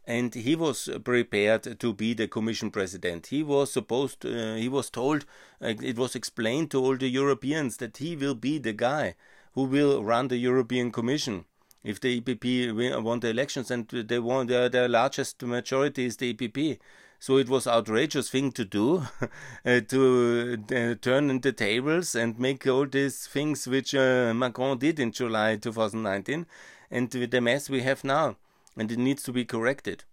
And 0.07 0.33
he 0.33 0.55
was 0.55 0.88
prepared 1.03 1.81
to 1.81 1.93
be 1.93 2.14
the 2.14 2.29
Commission 2.29 2.71
President. 2.71 3.29
He 3.29 3.43
was 3.43 3.73
supposed, 3.73 4.25
uh, 4.25 4.55
he 4.55 4.69
was 4.69 4.91
told, 4.91 5.25
uh, 5.61 5.75
it 5.83 5.97
was 5.97 6.14
explained 6.14 6.71
to 6.71 6.81
all 6.81 6.97
the 6.97 7.09
Europeans 7.09 7.79
that 7.79 7.97
he 7.97 8.14
will 8.14 8.37
be 8.37 8.59
the 8.59 8.75
guy 8.75 9.17
who 9.54 9.64
will 9.64 10.04
run 10.04 10.28
the 10.28 10.37
European 10.37 10.90
Commission. 10.90 11.44
If 11.82 12.00
the 12.00 12.20
EPP 12.20 13.02
won 13.02 13.20
the 13.20 13.28
elections 13.28 13.70
and 13.70 13.87
they 13.88 14.18
won 14.18 14.46
their, 14.46 14.68
their 14.68 14.88
largest 14.88 15.42
majority 15.42 16.06
is 16.06 16.16
the 16.16 16.32
EPP. 16.32 16.78
So 17.20 17.37
it 17.38 17.49
was 17.49 17.66
outrageous 17.66 18.30
thing 18.30 18.52
to 18.52 18.64
do, 18.64 19.04
uh, 19.64 19.80
to 19.80 20.58
uh, 20.70 20.94
turn 21.00 21.40
the 21.40 21.52
tables 21.52 22.14
and 22.14 22.38
make 22.38 22.66
all 22.66 22.87
these 22.87 23.26
things 23.26 23.66
which 23.66 23.94
uh, 23.94 24.34
Macron 24.34 24.78
did 24.78 24.99
in 24.99 25.12
July 25.12 25.56
2019, 25.56 26.46
and 26.90 27.11
the 27.11 27.40
mess 27.40 27.70
we 27.70 27.82
have 27.82 28.04
now, 28.04 28.37
and 28.76 28.92
it 28.92 28.99
needs 28.99 29.23
to 29.23 29.32
be 29.32 29.44
corrected 29.44 30.04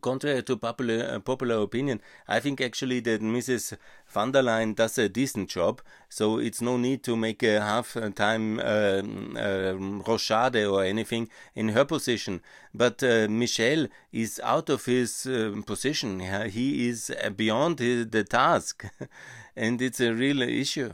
contrary 0.00 0.42
to 0.42 0.56
popular 0.56 1.14
uh, 1.14 1.20
popular 1.20 1.62
opinion, 1.62 2.00
I 2.28 2.40
think 2.40 2.60
actually 2.60 3.00
that 3.00 3.20
Mrs. 3.20 3.76
von 4.06 4.32
der 4.32 4.42
Leyen 4.42 4.74
does 4.74 4.98
a 4.98 5.08
decent 5.08 5.50
job. 5.50 5.82
So 6.08 6.38
it's 6.38 6.60
no 6.60 6.76
need 6.76 7.02
to 7.04 7.16
make 7.16 7.42
a 7.42 7.60
half-time 7.60 8.58
uh, 8.58 8.62
uh, 8.62 9.74
rochade 10.06 10.70
or 10.70 10.84
anything 10.84 11.28
in 11.54 11.70
her 11.70 11.84
position. 11.84 12.40
But 12.72 13.02
uh, 13.02 13.28
Michel 13.28 13.88
is 14.12 14.40
out 14.42 14.70
of 14.70 14.84
his 14.84 15.26
uh, 15.26 15.60
position. 15.66 16.20
He 16.20 16.88
is 16.88 17.12
beyond 17.36 17.78
the 17.78 18.24
task, 18.24 18.84
and 19.56 19.80
it's 19.82 20.00
a 20.00 20.12
real 20.12 20.42
issue. 20.42 20.92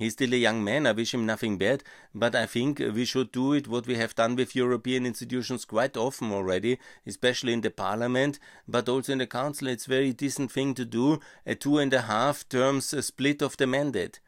He's 0.00 0.14
still 0.14 0.32
a 0.32 0.36
young 0.38 0.64
man, 0.64 0.86
I 0.86 0.92
wish 0.92 1.12
him 1.12 1.26
nothing 1.26 1.58
bad, 1.58 1.84
but 2.14 2.34
I 2.34 2.46
think 2.46 2.78
we 2.78 3.04
should 3.04 3.32
do 3.32 3.52
it 3.52 3.68
what 3.68 3.86
we 3.86 3.96
have 3.96 4.14
done 4.14 4.34
with 4.34 4.56
European 4.56 5.04
institutions 5.04 5.66
quite 5.66 5.94
often 5.94 6.32
already, 6.32 6.78
especially 7.06 7.52
in 7.52 7.60
the 7.60 7.70
parliament, 7.70 8.38
but 8.66 8.88
also 8.88 9.12
in 9.12 9.18
the 9.18 9.26
council. 9.26 9.68
It's 9.68 9.84
a 9.84 9.90
very 9.90 10.14
decent 10.14 10.50
thing 10.50 10.72
to 10.76 10.86
do, 10.86 11.20
a 11.44 11.54
two 11.54 11.76
and 11.76 11.92
a 11.92 12.00
half 12.00 12.48
terms 12.48 12.94
split 13.04 13.42
of 13.42 13.58
the 13.58 13.66
mandate. 13.66 14.20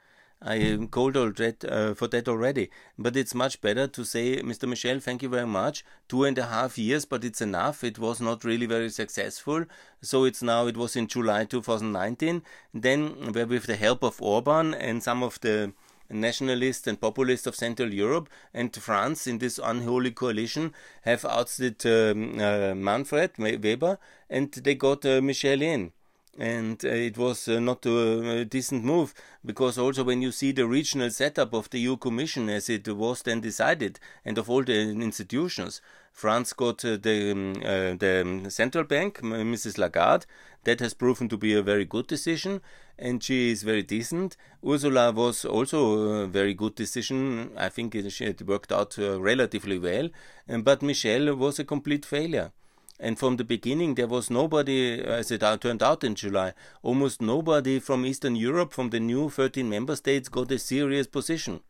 I 0.44 0.56
am 0.56 0.88
called 0.88 1.14
that, 1.14 1.64
uh, 1.64 1.94
for 1.94 2.08
that 2.08 2.28
already. 2.28 2.70
But 2.98 3.16
it's 3.16 3.34
much 3.34 3.60
better 3.60 3.86
to 3.86 4.04
say, 4.04 4.42
Mr. 4.42 4.68
Michel, 4.68 4.98
thank 4.98 5.22
you 5.22 5.28
very 5.28 5.46
much. 5.46 5.84
Two 6.08 6.24
and 6.24 6.36
a 6.36 6.46
half 6.46 6.76
years, 6.76 7.04
but 7.04 7.24
it's 7.24 7.40
enough. 7.40 7.84
It 7.84 7.98
was 7.98 8.20
not 8.20 8.44
really 8.44 8.66
very 8.66 8.90
successful. 8.90 9.64
So 10.00 10.24
it's 10.24 10.42
now, 10.42 10.66
it 10.66 10.76
was 10.76 10.96
in 10.96 11.06
July 11.06 11.44
2019. 11.44 12.42
Then, 12.74 13.32
with 13.32 13.66
the 13.66 13.76
help 13.76 14.02
of 14.02 14.20
Orban 14.20 14.74
and 14.74 15.02
some 15.02 15.22
of 15.22 15.40
the 15.40 15.72
nationalists 16.10 16.86
and 16.86 17.00
populists 17.00 17.46
of 17.46 17.54
Central 17.54 17.92
Europe 17.92 18.28
and 18.52 18.74
France 18.74 19.26
in 19.26 19.38
this 19.38 19.58
unholy 19.62 20.10
coalition 20.10 20.74
have 21.02 21.24
ousted 21.24 21.86
um, 21.86 22.38
uh, 22.38 22.74
Manfred 22.74 23.30
Weber 23.38 23.98
and 24.28 24.52
they 24.52 24.74
got 24.74 25.06
uh, 25.06 25.22
Michel 25.22 25.62
in 25.62 25.92
and 26.38 26.82
uh, 26.84 26.88
it 26.88 27.18
was 27.18 27.46
uh, 27.46 27.60
not 27.60 27.84
a, 27.84 28.44
decent 28.44 28.84
move 28.84 29.14
because 29.44 29.76
also 29.78 30.02
when 30.02 30.22
you 30.22 30.32
see 30.32 30.52
the 30.52 30.66
regional 30.66 31.10
setup 31.10 31.52
of 31.52 31.68
the 31.70 31.78
EU 31.78 31.96
Commission 31.96 32.48
as 32.48 32.68
it 32.70 32.88
was 32.88 33.22
then 33.22 33.40
decided 33.40 34.00
and 34.24 34.38
of 34.38 34.48
all 34.48 34.62
the 34.62 34.72
institutions, 34.72 35.80
France 36.12 36.52
got 36.52 36.84
uh, 36.84 36.96
the 36.96 37.32
um, 37.32 37.54
the 37.98 38.50
central 38.50 38.84
bank, 38.84 39.20
Mrs. 39.20 39.78
Lagarde. 39.78 40.26
That 40.64 40.78
has 40.78 40.94
proven 40.94 41.28
to 41.28 41.36
be 41.36 41.54
a 41.54 41.62
very 41.62 41.84
good 41.84 42.06
decision, 42.06 42.60
and 42.96 43.20
she 43.20 43.50
is 43.50 43.64
very 43.64 43.82
decent. 43.82 44.36
Ursula 44.64 45.10
was 45.10 45.44
also 45.44 46.22
a 46.22 46.26
very 46.28 46.54
good 46.54 46.76
decision. 46.76 47.50
I 47.56 47.68
think 47.68 47.96
it, 47.96 48.42
worked 48.46 48.70
out 48.70 48.96
relatively 48.96 49.78
well, 49.78 50.10
but 50.46 50.80
Michel 50.80 51.34
was 51.34 51.58
a 51.58 51.64
complete 51.64 52.04
failure. 52.06 52.52
And 53.02 53.18
from 53.18 53.36
the 53.36 53.42
beginning, 53.44 53.96
there 53.96 54.06
was 54.06 54.30
nobody, 54.30 55.02
as 55.02 55.32
it 55.32 55.40
turned 55.60 55.82
out 55.82 56.04
in 56.04 56.14
July, 56.14 56.52
almost 56.84 57.20
nobody 57.20 57.80
from 57.80 58.06
Eastern 58.06 58.36
Europe, 58.36 58.72
from 58.72 58.90
the 58.90 59.00
new 59.00 59.28
13 59.28 59.68
member 59.68 59.96
states, 59.96 60.28
got 60.28 60.52
a 60.52 60.58
serious 60.60 61.08
position. 61.08 61.62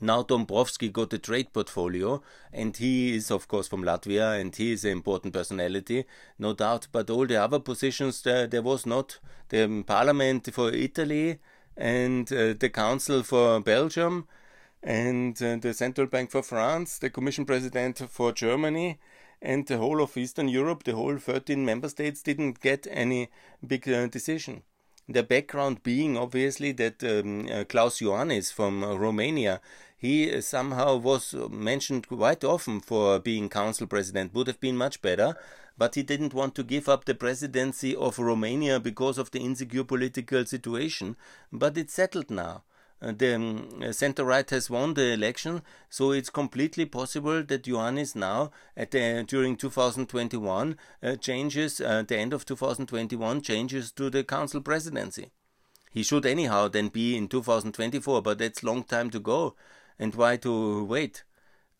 Now 0.00 0.24
Dombrovski 0.24 0.92
got 0.92 1.12
a 1.12 1.18
trade 1.18 1.52
portfolio, 1.52 2.20
and 2.52 2.76
he 2.76 3.14
is, 3.14 3.30
of 3.30 3.46
course, 3.46 3.68
from 3.68 3.84
Latvia, 3.84 4.40
and 4.40 4.54
he 4.56 4.72
is 4.72 4.84
an 4.84 4.90
important 4.90 5.34
personality, 5.34 6.04
no 6.36 6.52
doubt. 6.52 6.88
But 6.90 7.08
all 7.08 7.24
the 7.24 7.40
other 7.40 7.60
positions, 7.60 8.22
there, 8.22 8.48
there 8.48 8.62
was 8.62 8.84
not. 8.84 9.20
The 9.50 9.84
Parliament 9.86 10.52
for 10.52 10.72
Italy, 10.72 11.38
and 11.76 12.32
uh, 12.32 12.54
the 12.58 12.70
Council 12.70 13.22
for 13.22 13.60
Belgium, 13.60 14.26
and 14.82 15.40
uh, 15.40 15.58
the 15.60 15.72
Central 15.72 16.08
Bank 16.08 16.32
for 16.32 16.42
France, 16.42 16.98
the 16.98 17.08
Commission 17.08 17.44
President 17.44 18.02
for 18.10 18.32
Germany, 18.32 18.98
and 19.42 19.66
the 19.66 19.78
whole 19.78 20.00
of 20.00 20.16
Eastern 20.16 20.48
Europe, 20.48 20.84
the 20.84 20.94
whole 20.94 21.18
13 21.18 21.64
member 21.64 21.88
states, 21.88 22.22
didn't 22.22 22.60
get 22.60 22.86
any 22.90 23.28
big 23.66 23.88
uh, 23.88 24.06
decision. 24.06 24.62
The 25.08 25.24
background 25.24 25.82
being 25.82 26.16
obviously 26.16 26.70
that 26.72 27.02
um, 27.02 27.48
uh, 27.50 27.64
Klaus 27.64 27.98
Iohannis 28.00 28.52
from 28.52 28.84
uh, 28.84 28.94
Romania, 28.94 29.60
he 29.98 30.40
somehow 30.40 30.96
was 30.96 31.34
mentioned 31.50 32.06
quite 32.06 32.44
often 32.44 32.80
for 32.80 33.18
being 33.18 33.48
council 33.48 33.88
president, 33.88 34.32
would 34.32 34.46
have 34.46 34.60
been 34.60 34.76
much 34.76 35.02
better, 35.02 35.36
but 35.76 35.96
he 35.96 36.04
didn't 36.04 36.34
want 36.34 36.54
to 36.54 36.62
give 36.62 36.88
up 36.88 37.04
the 37.04 37.14
presidency 37.14 37.96
of 37.96 38.18
Romania 38.18 38.78
because 38.78 39.18
of 39.18 39.32
the 39.32 39.40
insecure 39.40 39.84
political 39.84 40.44
situation. 40.46 41.16
But 41.52 41.76
it's 41.76 41.94
settled 41.94 42.30
now. 42.30 42.62
Uh, 43.02 43.12
the 43.16 43.34
um, 43.34 43.92
center 43.92 44.24
right 44.24 44.48
has 44.50 44.70
won 44.70 44.94
the 44.94 45.12
election, 45.12 45.60
so 45.90 46.12
it's 46.12 46.30
completely 46.30 46.86
possible 46.86 47.42
that 47.42 47.64
Iohannis 47.64 48.14
now, 48.14 48.52
the, 48.76 49.24
during 49.26 49.56
2021, 49.56 50.76
uh, 51.02 51.16
changes 51.16 51.80
uh, 51.80 52.04
the 52.06 52.16
end 52.16 52.32
of 52.32 52.46
2021 52.46 53.40
changes 53.40 53.90
to 53.90 54.08
the 54.08 54.22
council 54.22 54.60
presidency. 54.60 55.32
He 55.90 56.04
should 56.04 56.24
anyhow 56.24 56.68
then 56.68 56.88
be 56.88 57.16
in 57.16 57.26
2024, 57.26 58.22
but 58.22 58.38
that's 58.38 58.62
long 58.62 58.84
time 58.84 59.10
to 59.10 59.18
go, 59.18 59.56
and 59.98 60.14
why 60.14 60.36
to 60.36 60.84
wait? 60.84 61.24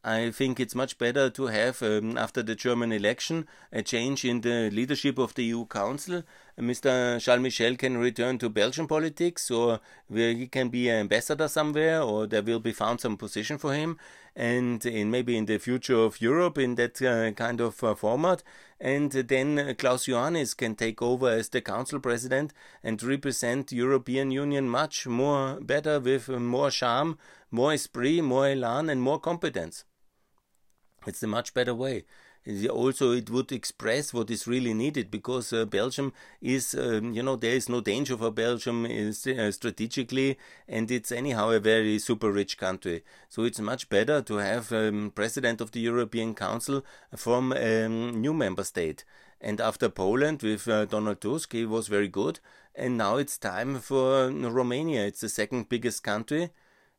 I 0.04 0.30
think 0.32 0.58
it's 0.58 0.74
much 0.74 0.98
better 0.98 1.30
to 1.30 1.46
have, 1.46 1.80
um, 1.82 2.18
after 2.18 2.42
the 2.42 2.56
German 2.56 2.90
election, 2.90 3.46
a 3.70 3.82
change 3.82 4.24
in 4.24 4.40
the 4.40 4.68
leadership 4.70 5.16
of 5.16 5.34
the 5.34 5.44
EU 5.44 5.64
Council. 5.66 6.24
Mr. 6.58 7.20
Charles 7.20 7.40
Michel 7.40 7.76
can 7.76 7.96
return 7.96 8.36
to 8.38 8.48
Belgian 8.48 8.88
politics, 8.88 9.50
or 9.50 9.80
he 10.12 10.48
can 10.48 10.70
be 10.70 10.88
an 10.88 11.00
ambassador 11.00 11.46
somewhere, 11.46 12.02
or 12.02 12.26
there 12.26 12.42
will 12.42 12.58
be 12.58 12.72
found 12.72 13.00
some 13.00 13.16
position 13.16 13.58
for 13.58 13.74
him. 13.74 13.96
and 14.34 14.86
in 14.86 15.10
maybe 15.10 15.36
in 15.36 15.46
the 15.46 15.58
future 15.58 15.98
of 15.98 16.20
Europe 16.20 16.56
in 16.58 16.74
that 16.76 17.00
uh, 17.02 17.30
kind 17.32 17.60
of 17.60 17.82
uh, 17.84 17.94
format. 17.94 18.42
And 18.80 19.12
then 19.12 19.74
Klaus 19.76 20.06
Iohannis 20.06 20.56
can 20.56 20.74
take 20.74 21.00
over 21.02 21.28
as 21.28 21.50
the 21.50 21.60
council 21.60 22.00
president 22.00 22.52
and 22.82 23.00
represent 23.02 23.72
European 23.72 24.30
Union 24.30 24.68
much 24.68 25.06
more 25.06 25.60
better 25.60 26.00
with 26.00 26.28
more 26.28 26.70
charm, 26.70 27.18
more 27.50 27.72
esprit, 27.74 28.22
more 28.22 28.48
elan, 28.48 28.88
and 28.88 29.00
more 29.02 29.20
competence. 29.20 29.84
It's 31.06 31.22
a 31.22 31.26
much 31.26 31.54
better 31.54 31.74
way 31.74 32.04
also 32.70 33.12
it 33.12 33.30
would 33.30 33.52
express 33.52 34.12
what 34.12 34.30
is 34.30 34.46
really 34.48 34.74
needed 34.74 35.10
because 35.10 35.52
uh, 35.52 35.64
Belgium 35.64 36.12
is, 36.40 36.74
um, 36.74 37.12
you 37.12 37.22
know, 37.22 37.36
there 37.36 37.54
is 37.54 37.68
no 37.68 37.80
danger 37.80 38.16
for 38.16 38.32
Belgium 38.32 38.84
uh, 38.84 39.50
strategically, 39.52 40.36
and 40.66 40.90
it's 40.90 41.12
anyhow 41.12 41.50
a 41.50 41.60
very 41.60 41.98
super 41.98 42.32
rich 42.32 42.58
country. 42.58 43.04
So 43.28 43.44
it's 43.44 43.60
much 43.60 43.88
better 43.88 44.22
to 44.22 44.36
have 44.36 44.72
um, 44.72 45.12
president 45.14 45.60
of 45.60 45.70
the 45.70 45.80
European 45.80 46.34
Council 46.34 46.84
from 47.16 47.52
a 47.52 47.84
um, 47.86 48.20
new 48.20 48.34
member 48.34 48.64
state. 48.64 49.04
And 49.40 49.60
after 49.60 49.88
Poland 49.88 50.42
with 50.42 50.66
uh, 50.68 50.84
Donald 50.86 51.20
Tusk, 51.20 51.52
he 51.52 51.64
was 51.64 51.88
very 51.88 52.08
good. 52.08 52.40
And 52.74 52.96
now 52.96 53.16
it's 53.16 53.38
time 53.38 53.78
for 53.80 54.30
Romania. 54.30 55.04
It's 55.04 55.20
the 55.20 55.28
second 55.28 55.68
biggest 55.68 56.02
country 56.02 56.50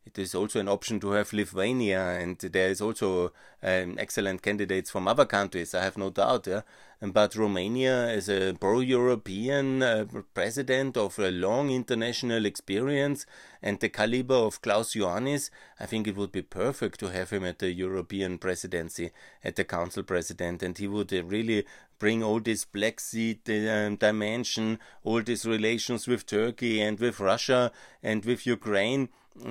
it 0.05 0.19
is 0.19 0.35
also 0.35 0.59
an 0.59 0.67
option 0.67 0.99
to 0.99 1.11
have 1.11 1.31
Lithuania, 1.31 2.19
and 2.19 2.37
there 2.37 2.69
is 2.69 2.81
also 2.81 3.31
um, 3.61 3.95
excellent 3.97 4.41
candidates 4.41 4.91
from 4.91 5.07
other 5.07 5.25
countries. 5.25 5.73
I 5.73 5.83
have 5.83 5.97
no 5.97 6.09
doubt. 6.09 6.47
Yeah? 6.47 6.61
But 7.01 7.35
Romania, 7.35 8.07
as 8.07 8.29
a 8.29 8.53
pro-European 8.53 9.81
uh, 9.81 10.05
president 10.33 10.97
of 10.97 11.19
a 11.19 11.31
long 11.31 11.69
international 11.69 12.45
experience 12.45 13.25
and 13.61 13.79
the 13.79 13.89
caliber 13.89 14.35
of 14.35 14.61
Klaus 14.61 14.93
Iohannis, 14.93 15.49
I 15.79 15.85
think 15.85 16.07
it 16.07 16.15
would 16.17 16.31
be 16.31 16.41
perfect 16.41 16.99
to 16.99 17.11
have 17.11 17.29
him 17.29 17.45
at 17.45 17.59
the 17.59 17.71
European 17.71 18.37
presidency, 18.37 19.11
at 19.43 19.55
the 19.55 19.63
council 19.63 20.03
president, 20.03 20.63
and 20.63 20.77
he 20.77 20.87
would 20.87 21.13
uh, 21.13 21.23
really 21.23 21.65
bring 21.97 22.21
all 22.21 22.41
this 22.41 22.65
Black 22.65 22.99
Sea 22.99 23.39
uh, 23.47 23.89
dimension, 23.95 24.79
all 25.05 25.21
these 25.21 25.45
relations 25.45 26.07
with 26.07 26.25
Turkey 26.25 26.81
and 26.81 26.99
with 26.99 27.21
Russia 27.21 27.71
and 28.01 28.25
with 28.25 28.45
Ukraine 28.45 29.07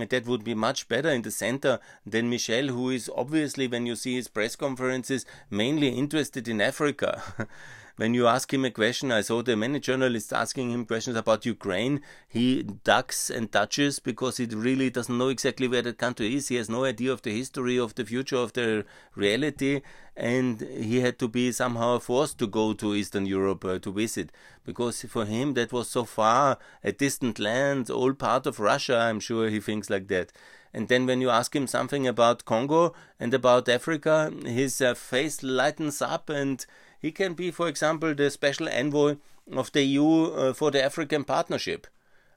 that 0.08 0.26
would 0.26 0.44
be 0.44 0.54
much 0.54 0.88
better 0.88 1.10
in 1.10 1.22
the 1.22 1.30
center 1.30 1.78
than 2.06 2.30
Michel, 2.30 2.68
who 2.68 2.90
is 2.90 3.10
obviously, 3.14 3.66
when 3.66 3.86
you 3.86 3.96
see 3.96 4.14
his 4.14 4.28
press 4.28 4.56
conferences, 4.56 5.26
mainly 5.50 5.88
interested 5.88 6.48
in 6.48 6.60
Africa. 6.60 7.22
when 7.96 8.14
you 8.14 8.26
ask 8.26 8.52
him 8.52 8.64
a 8.64 8.70
question, 8.70 9.12
I 9.12 9.20
saw 9.20 9.42
the 9.42 9.56
many 9.56 9.80
journalists 9.80 10.32
asking 10.32 10.70
him 10.70 10.86
questions 10.86 11.16
about 11.16 11.46
Ukraine. 11.46 12.00
He 12.28 12.62
ducks 12.62 13.30
and 13.30 13.50
touches 13.52 13.98
because 13.98 14.38
he 14.38 14.46
really 14.46 14.90
doesn't 14.90 15.16
know 15.16 15.28
exactly 15.28 15.68
where 15.68 15.82
that 15.82 15.98
country 15.98 16.34
is. 16.34 16.48
He 16.48 16.56
has 16.56 16.68
no 16.68 16.84
idea 16.84 17.12
of 17.12 17.22
the 17.22 17.36
history, 17.36 17.78
of 17.78 17.94
the 17.94 18.04
future, 18.04 18.36
of 18.36 18.52
the 18.54 18.84
reality, 19.14 19.82
and 20.16 20.60
he 20.60 21.00
had 21.00 21.18
to 21.18 21.28
be 21.28 21.52
somehow 21.52 21.98
forced 21.98 22.38
to 22.38 22.46
go 22.46 22.72
to 22.74 22.94
Eastern 22.94 23.26
Europe 23.26 23.64
uh, 23.64 23.78
to 23.78 23.92
visit 23.92 24.30
because 24.64 25.02
for 25.02 25.24
him 25.24 25.54
that 25.54 25.72
was 25.72 25.88
so 25.88 26.04
far, 26.04 26.58
a 26.84 26.92
distant 26.92 27.38
land, 27.38 27.90
all 27.90 28.12
part 28.12 28.46
of 28.46 28.60
Russia. 28.60 28.96
I'm 28.96 29.20
sure 29.20 29.48
he 29.48 29.60
thinks 29.60 29.90
like 29.90 30.08
that. 30.08 30.32
And 30.74 30.88
then 30.88 31.06
when 31.06 31.20
you 31.20 31.28
ask 31.28 31.54
him 31.54 31.66
something 31.66 32.06
about 32.06 32.44
Congo 32.46 32.94
and 33.20 33.34
about 33.34 33.68
Africa, 33.68 34.32
his 34.44 34.80
uh, 34.80 34.94
face 34.94 35.42
lightens 35.42 36.00
up 36.00 36.30
and 36.30 36.64
he 37.02 37.10
can 37.10 37.34
be, 37.34 37.50
for 37.50 37.68
example, 37.68 38.14
the 38.14 38.30
special 38.30 38.68
envoy 38.68 39.16
of 39.52 39.72
the 39.72 39.82
EU 39.82 40.26
uh, 40.26 40.52
for 40.52 40.70
the 40.70 40.82
African 40.82 41.24
Partnership. 41.24 41.88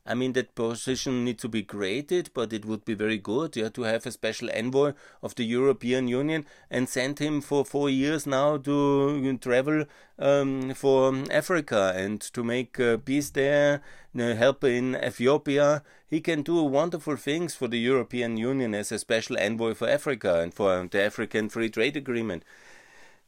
I 0.08 0.14
mean, 0.14 0.34
that 0.34 0.54
position 0.54 1.26
needs 1.26 1.42
to 1.42 1.50
be 1.50 1.64
created, 1.64 2.30
but 2.36 2.54
it 2.54 2.64
would 2.66 2.86
be 2.86 2.94
very 2.94 3.18
good 3.18 3.56
yeah, 3.56 3.70
to 3.70 3.84
have 3.84 4.06
a 4.06 4.12
special 4.12 4.50
envoy 4.54 4.94
of 5.24 5.34
the 5.34 5.44
European 5.44 6.08
Union 6.08 6.46
and 6.70 6.88
send 6.88 7.18
him 7.18 7.42
for 7.42 7.66
four 7.66 7.90
years 7.90 8.28
now 8.28 8.58
to 8.58 9.38
travel 9.40 9.86
um, 10.20 10.76
for 10.76 11.24
Africa 11.32 11.94
and 11.96 12.22
to 12.22 12.44
make 12.44 12.80
uh, 12.80 12.98
peace 12.98 13.32
there, 13.32 13.82
uh, 14.20 14.36
help 14.36 14.64
in 14.64 14.96
Ethiopia. 14.96 15.84
He 16.08 16.22
can 16.22 16.44
do 16.44 16.62
wonderful 16.62 17.16
things 17.16 17.56
for 17.56 17.68
the 17.68 17.80
European 17.80 18.38
Union 18.38 18.76
as 18.76 18.92
a 18.92 19.00
special 19.00 19.40
envoy 19.40 19.74
for 19.74 19.90
Africa 19.90 20.40
and 20.40 20.54
for 20.54 20.88
the 20.88 21.02
African 21.02 21.50
Free 21.50 21.70
Trade 21.70 21.98
Agreement. 21.98 22.44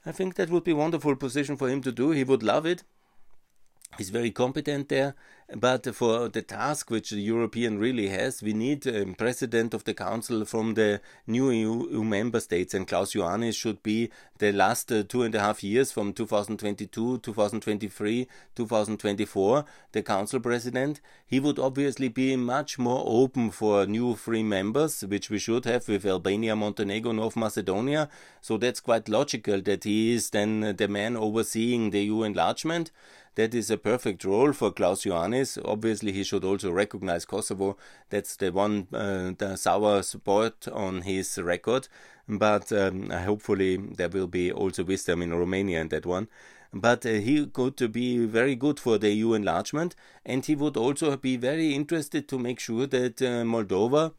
I 0.08 0.14
think 0.14 0.36
that 0.36 0.50
would 0.50 0.64
be 0.64 0.72
a 0.72 0.76
wonderful 0.76 1.18
position 1.18 1.58
for 1.58 1.68
him 1.68 1.82
to 1.82 1.92
do. 1.92 2.12
He 2.12 2.24
would 2.24 2.42
love 2.42 2.66
it. 2.66 2.84
He's 3.98 4.10
very 4.10 4.32
competent 4.32 4.90
there 4.90 5.16
but 5.56 5.96
for 5.96 6.28
the 6.28 6.42
task 6.42 6.90
which 6.90 7.12
the 7.12 7.22
European 7.22 7.80
really 7.80 8.10
has, 8.10 8.44
we 8.44 8.52
need 8.52 8.86
a 8.86 9.06
president 9.14 9.74
of 9.74 9.86
the 9.86 9.94
council 9.94 10.44
from 10.44 10.74
the 10.74 11.00
new 11.26 11.52
EU 11.52 12.04
member 12.04 12.42
states, 12.42 12.74
and 12.74 12.86
Klaus 12.86 13.14
Iohannis 13.14 13.56
should 13.56 13.82
be 13.82 14.10
the 14.40 14.52
last 14.52 14.92
uh, 14.92 15.04
two 15.04 15.24
and 15.24 15.34
a 15.34 15.40
half 15.40 15.64
years 15.64 15.94
from 15.94 16.12
2022, 16.12 17.20
2023, 17.20 18.28
2024, 18.56 19.66
the 19.94 20.04
council 20.04 20.42
president. 20.42 21.00
He 21.26 21.40
would 21.40 21.60
obviously 21.60 22.10
be 22.10 22.36
much 22.36 22.78
more 22.78 23.04
open 23.06 23.52
for 23.52 23.86
new 23.86 24.16
free 24.16 24.44
members, 24.44 25.02
which 25.06 25.30
we 25.30 25.40
should 25.40 25.64
have 25.64 25.88
with 25.88 26.06
Albania, 26.06 26.58
Montenegro, 26.58 27.14
North 27.14 27.38
Macedonia. 27.38 28.10
So 28.42 28.58
that's 28.58 28.82
quite 28.82 29.08
logical 29.08 29.62
that 29.62 29.86
he 29.86 30.12
is 30.12 30.32
then 30.32 30.76
the 30.76 30.90
man 30.90 31.16
overseeing 31.16 31.92
the 31.92 32.04
EU 32.04 32.24
enlargement. 32.24 32.92
That 33.38 33.54
is 33.54 33.70
a 33.70 33.78
perfect 33.78 34.26
role 34.26 34.52
for 34.52 34.72
Klaus 34.72 35.04
Iohannis. 35.06 35.60
Obviously, 35.64 36.12
he 36.12 36.24
should 36.24 36.44
also 36.44 36.72
recognize 36.72 37.24
Kosovo. 37.24 37.78
That's 38.10 38.36
the 38.36 38.52
one 38.52 38.88
uh, 38.92 39.34
the 39.38 39.56
sour 39.58 40.02
spot 40.02 40.68
on 40.74 41.04
his 41.04 41.38
record. 41.38 41.88
But 42.28 42.72
um, 42.72 43.12
hopefully, 43.12 43.78
there 43.78 44.10
will 44.10 44.26
be 44.26 44.52
also 44.52 44.84
wisdom 44.84 45.22
in 45.22 45.36
Romania 45.36 45.82
in 45.82 45.90
that 45.90 46.08
one 46.08 46.28
but 46.74 47.06
uh, 47.06 47.10
he 47.10 47.46
could 47.46 47.92
be 47.94 48.26
very 48.26 48.56
good 48.56 48.78
for 48.78 48.98
the 48.98 49.10
EU 49.10 49.34
enlargement, 49.34 49.96
and 50.26 50.46
he 50.46 50.54
would 50.54 50.76
also 50.76 51.16
be 51.16 51.38
very 51.38 51.74
interested 51.74 52.28
to 52.28 52.38
make 52.38 52.60
sure 52.60 52.86
that 52.86 53.22
uh, 53.22 53.44
Moldova 53.44 54.14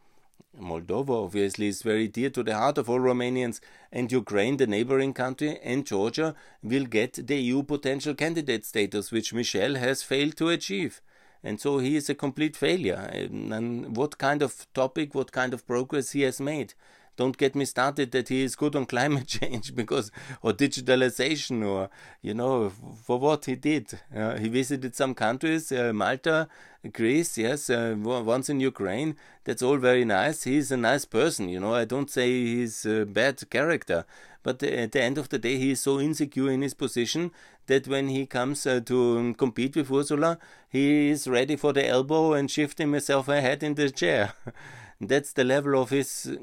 Moldova 0.58 1.24
obviously 1.24 1.68
is 1.68 1.82
very 1.82 2.08
dear 2.08 2.30
to 2.30 2.42
the 2.42 2.54
heart 2.54 2.78
of 2.78 2.90
all 2.90 2.98
Romanians, 2.98 3.60
and 3.92 4.10
Ukraine, 4.10 4.56
the 4.56 4.66
neighboring 4.66 5.14
country, 5.14 5.58
and 5.62 5.86
Georgia 5.86 6.34
will 6.62 6.84
get 6.84 7.26
the 7.26 7.36
EU 7.36 7.62
potential 7.62 8.14
candidate 8.14 8.66
status, 8.66 9.12
which 9.12 9.32
Michel 9.32 9.76
has 9.76 10.02
failed 10.02 10.36
to 10.36 10.48
achieve. 10.48 11.00
And 11.42 11.60
so 11.60 11.78
he 11.78 11.94
is 11.94 12.10
a 12.10 12.14
complete 12.14 12.56
failure. 12.56 13.08
And 13.12 13.96
what 13.96 14.18
kind 14.18 14.42
of 14.42 14.66
topic, 14.74 15.14
what 15.14 15.30
kind 15.30 15.54
of 15.54 15.66
progress 15.66 16.10
he 16.10 16.22
has 16.22 16.40
made? 16.40 16.74
Don't 17.18 17.36
get 17.36 17.54
me 17.56 17.64
started 17.64 18.12
that 18.12 18.28
he 18.28 18.42
is 18.44 18.54
good 18.56 18.74
on 18.76 18.86
climate 18.86 19.26
change 19.38 19.74
because 19.74 20.10
or 20.40 20.52
digitalization 20.52 21.66
or 21.66 21.90
you 22.22 22.32
know 22.32 22.70
for 23.04 23.18
what 23.18 23.44
he 23.44 23.56
did. 23.56 23.86
Uh, 24.16 24.36
he 24.36 24.48
visited 24.48 24.94
some 24.94 25.14
countries 25.14 25.70
uh, 25.72 25.92
malta 25.92 26.48
greece 26.92 27.36
yes 27.36 27.68
uh, 27.68 27.94
once 27.98 28.48
in 28.48 28.60
ukraine. 28.60 29.16
That's 29.44 29.62
all 29.62 29.78
very 29.78 30.04
nice. 30.04 30.44
He's 30.44 30.70
a 30.70 30.76
nice 30.76 31.04
person 31.04 31.48
you 31.48 31.60
know. 31.60 31.74
I 31.74 31.84
don't 31.84 32.10
say 32.10 32.28
he's 32.30 32.86
a 32.86 33.04
bad 33.04 33.36
character 33.50 34.06
but 34.44 34.62
at 34.62 34.92
the 34.92 35.02
end 35.02 35.18
of 35.18 35.28
the 35.28 35.38
day 35.38 35.56
he 35.58 35.72
is 35.72 35.80
so 35.80 35.98
insecure 36.00 36.50
in 36.50 36.62
his 36.62 36.74
position 36.74 37.32
that 37.66 37.88
when 37.88 38.08
he 38.08 38.24
comes 38.26 38.66
uh, 38.66 38.80
to 38.86 39.34
compete 39.34 39.74
with 39.76 39.90
ursula 39.90 40.38
he 40.68 41.08
is 41.08 41.26
ready 41.26 41.56
for 41.56 41.72
the 41.72 41.86
elbow 41.86 42.32
and 42.32 42.50
shifting 42.50 42.92
himself 42.92 43.28
ahead 43.28 43.62
in 43.62 43.74
the 43.74 43.90
chair 43.90 44.32
that's 45.00 45.32
the 45.32 45.44
level 45.44 45.80
of 45.80 45.90
his 45.90 46.36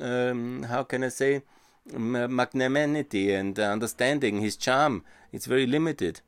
um, 0.00 0.64
how 0.64 0.82
can 0.82 1.04
I 1.04 1.08
say 1.08 1.42
magnanimity 1.86 3.32
and 3.32 3.58
understanding, 3.58 4.40
his 4.40 4.56
charm. 4.56 5.04
It's 5.32 5.46
very 5.46 5.66
limited, 5.66 6.20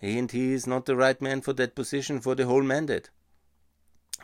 and 0.00 0.30
he 0.30 0.52
is 0.52 0.66
not 0.66 0.86
the 0.86 0.96
right 0.96 1.20
man 1.20 1.40
for 1.40 1.52
that 1.54 1.74
position 1.74 2.20
for 2.20 2.34
the 2.34 2.46
whole 2.46 2.62
mandate. 2.62 3.10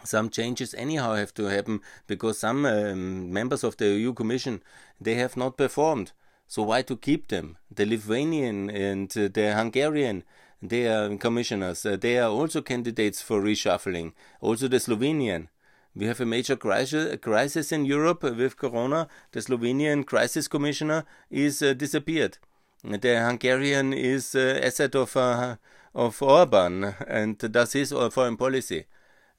Some 0.05 0.31
changes 0.31 0.75
anyhow 0.75 1.15
have 1.15 1.35
to 1.35 1.45
happen 1.45 1.81
because 2.07 2.39
some 2.39 2.65
um, 2.65 3.33
members 3.33 3.63
of 3.63 3.77
the 3.77 3.87
EU 3.87 4.15
Commission 4.15 4.63
they 5.01 5.15
have 5.17 5.37
not 5.37 5.57
performed. 5.57 6.13
So 6.47 6.63
why 6.63 6.83
to 6.83 6.97
keep 6.97 7.29
them? 7.29 7.59
The 7.71 7.87
Lithuanian 7.87 8.71
and 8.71 9.11
uh, 9.17 9.29
the 9.33 9.55
Hungarian, 9.55 10.25
they 10.63 10.89
are 10.89 11.15
commissioners. 11.17 11.85
Uh, 11.85 11.97
they 11.97 12.19
are 12.19 12.31
also 12.31 12.63
candidates 12.63 13.21
for 13.21 13.41
reshuffling. 13.41 14.13
Also 14.41 14.69
the 14.69 14.79
Slovenian. 14.79 15.49
We 15.95 16.07
have 16.07 16.21
a 16.21 16.27
major 16.27 16.57
crisis 16.57 17.73
in 17.73 17.85
Europe 17.85 18.23
with 18.23 18.57
Corona. 18.57 19.09
The 19.33 19.41
Slovenian 19.41 20.07
crisis 20.07 20.47
commissioner 20.47 21.05
is 21.31 21.63
uh, 21.63 21.75
disappeared. 21.75 22.39
The 22.85 23.21
Hungarian 23.21 23.93
is 23.93 24.35
uh, 24.35 24.61
asset 24.63 24.95
of 24.95 25.17
uh, 25.17 25.57
of 25.93 26.23
Orban 26.23 26.95
and 27.09 27.37
does 27.39 27.73
his 27.73 27.93
uh, 27.93 28.09
foreign 28.11 28.37
policy. 28.37 28.85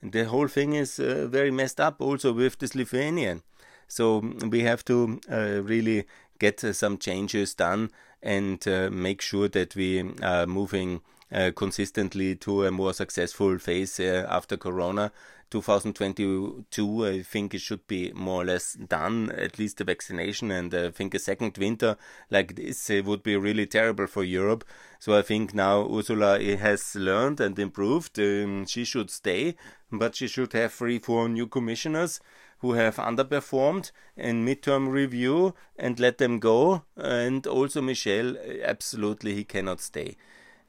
The 0.04 0.26
whole 0.26 0.50
thing 0.50 0.74
is 0.74 1.00
uh, 1.00 1.28
very 1.30 1.52
messed 1.52 1.80
up 1.80 2.02
also 2.02 2.34
with 2.34 2.60
this 2.60 2.76
Lithuanian. 2.76 3.44
So 3.88 4.20
we 4.50 4.62
have 4.62 4.84
to 4.86 5.22
uh, 5.32 5.62
really 5.64 6.06
get 6.40 6.60
some 6.60 6.98
changes 6.98 7.54
done 7.54 7.92
and 8.22 8.66
make 8.92 9.22
sure 9.22 9.48
that 9.48 9.76
we 9.76 10.04
are 10.22 10.46
moving 10.46 11.02
uh, 11.34 11.52
consistently 11.56 12.36
to 12.36 12.66
a 12.66 12.72
more 12.72 12.94
successful 12.94 13.58
phase 13.58 14.00
uh, 14.02 14.26
after 14.30 14.58
Corona. 14.58 15.14
2022, 15.52 17.06
I 17.06 17.22
think 17.22 17.54
it 17.54 17.62
should 17.62 17.86
be 17.88 18.12
more 18.14 18.42
or 18.42 18.46
less 18.46 18.74
done, 18.74 19.32
at 19.32 19.60
least 19.60 19.78
the 19.78 19.84
vaccination. 19.84 20.50
And 20.50 20.74
I 20.74 20.90
think 20.90 21.14
a 21.14 21.20
second 21.20 21.58
winter 21.58 21.98
like 22.30 22.56
this 22.56 22.90
would 22.90 23.22
be 23.22 23.36
really 23.36 23.68
terrible 23.68 24.08
for 24.08 24.24
Europe. 24.24 24.64
So 25.00 25.18
I 25.18 25.22
think 25.22 25.54
now 25.54 25.88
Ursula 25.94 26.42
has 26.56 26.96
learned 26.96 27.40
and 27.40 27.58
improved. 27.60 28.18
Um, 28.18 28.66
she 28.66 28.86
should 28.86 29.12
stay, 29.12 29.56
but 29.92 30.16
she 30.16 30.28
should 30.28 30.54
have 30.54 30.74
three, 30.74 31.00
four 31.00 31.28
new 31.28 31.48
commissioners 31.48 32.20
who 32.60 32.74
have 32.74 32.96
underperformed 32.96 33.92
in 34.16 34.46
midterm 34.46 34.90
review 34.90 35.54
and 35.78 36.00
let 36.00 36.18
them 36.18 36.40
go. 36.40 36.84
And 36.96 37.46
also 37.46 37.82
Michel, 37.82 38.38
absolutely, 38.64 39.36
he 39.36 39.44
cannot 39.44 39.82
stay. 39.82 40.16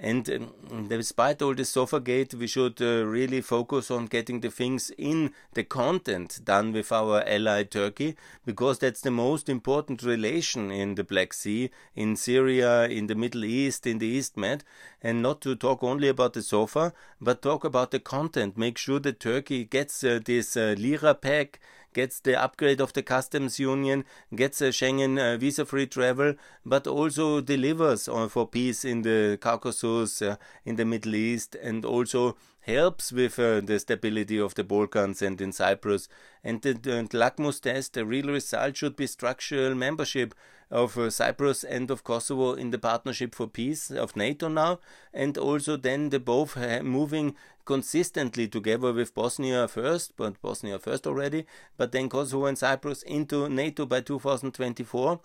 And 0.04 0.28
um, 0.28 0.88
despite 0.88 1.40
all 1.42 1.54
this 1.54 1.72
Sofagate, 1.76 2.34
we 2.34 2.48
should 2.48 2.82
uh, 2.82 3.06
really 3.06 3.40
focus 3.40 3.88
on 3.88 4.06
getting 4.06 4.40
the 4.40 4.50
things 4.50 4.90
in 4.98 5.30
the 5.54 5.62
content 5.62 6.40
done 6.44 6.72
with 6.72 6.90
our 6.90 7.22
ally 7.24 7.62
Turkey, 7.62 8.16
because 8.44 8.80
that's 8.80 9.00
the 9.00 9.12
most 9.12 9.48
important 9.48 10.02
relation 10.02 10.72
in 10.72 10.96
the 10.96 11.04
Black 11.04 11.32
Sea, 11.32 11.70
in 11.94 12.16
Syria, 12.16 12.88
in 12.88 13.06
the 13.06 13.14
Middle 13.14 13.44
East, 13.44 13.86
in 13.86 13.98
the 13.98 14.08
East 14.08 14.36
Med, 14.36 14.64
and 15.00 15.22
not 15.22 15.40
to 15.42 15.54
talk 15.54 15.84
only 15.84 16.08
about 16.08 16.32
the 16.32 16.42
SOFA, 16.42 16.92
but 17.20 17.40
talk 17.40 17.62
about 17.62 17.92
the 17.92 18.00
content. 18.00 18.58
Make 18.58 18.78
sure 18.78 18.98
that 18.98 19.20
Turkey 19.20 19.64
gets 19.64 20.02
uh, 20.02 20.18
this 20.24 20.56
uh, 20.56 20.74
Lira 20.76 21.14
pack 21.14 21.60
gets 21.92 22.20
the 22.20 22.40
upgrade 22.40 22.80
of 22.80 22.92
the 22.92 23.02
customs 23.02 23.58
union, 23.58 24.04
gets 24.34 24.60
a 24.60 24.68
Schengen 24.68 25.18
uh, 25.18 25.36
visa 25.36 25.64
free 25.64 25.86
travel, 25.86 26.34
but 26.64 26.86
also 26.86 27.40
delivers 27.40 28.08
on, 28.08 28.28
for 28.28 28.46
peace 28.46 28.84
in 28.84 29.02
the 29.02 29.38
Caucasus, 29.40 30.22
uh, 30.22 30.36
in 30.64 30.76
the 30.76 30.84
Middle 30.84 31.14
East, 31.14 31.54
and 31.54 31.84
also 31.84 32.36
helps 32.62 33.12
with 33.12 33.38
uh, 33.38 33.60
the 33.60 33.78
stability 33.78 34.38
of 34.38 34.54
the 34.54 34.64
Balkans 34.64 35.20
and 35.22 35.40
in 35.40 35.52
Cyprus. 35.52 36.08
And 36.42 36.62
the, 36.62 36.72
the, 36.72 37.08
Lakmus 37.12 37.60
test, 37.60 37.94
the 37.94 38.06
real 38.06 38.28
result 38.28 38.76
should 38.76 38.96
be 38.96 39.06
structural 39.06 39.74
membership 39.74 40.34
of 40.70 40.96
uh, 40.96 41.10
Cyprus 41.10 41.64
and 41.64 41.90
of 41.90 42.02
Kosovo 42.02 42.54
in 42.54 42.70
the 42.70 42.78
Partnership 42.78 43.34
for 43.34 43.46
Peace 43.46 43.90
of 43.90 44.16
NATO 44.16 44.48
now, 44.48 44.80
and 45.12 45.36
also 45.36 45.76
then 45.76 46.08
the 46.08 46.18
both 46.18 46.56
moving 46.82 47.34
consistently 47.64 48.48
together 48.48 48.92
with 48.92 49.14
Bosnia 49.14 49.68
first, 49.68 50.16
but 50.16 50.40
Bosnia 50.40 50.78
first 50.78 51.06
already, 51.06 51.44
but 51.76 51.92
then 51.92 52.08
Kosovo 52.08 52.46
and 52.46 52.56
Cyprus 52.56 53.02
into 53.02 53.48
NATO 53.48 53.84
by 53.84 54.00
2024 54.00 55.20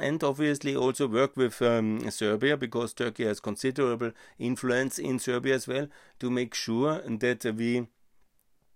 and 0.00 0.22
obviously 0.24 0.74
also 0.74 1.06
work 1.06 1.36
with 1.36 1.60
um, 1.62 2.10
Serbia 2.10 2.56
because 2.56 2.94
Turkey 2.94 3.24
has 3.26 3.40
considerable 3.40 4.12
influence 4.38 4.98
in 4.98 5.18
Serbia 5.18 5.54
as 5.54 5.68
well 5.68 5.88
to 6.18 6.30
make 6.30 6.54
sure 6.54 7.02
that 7.06 7.44
we 7.56 7.86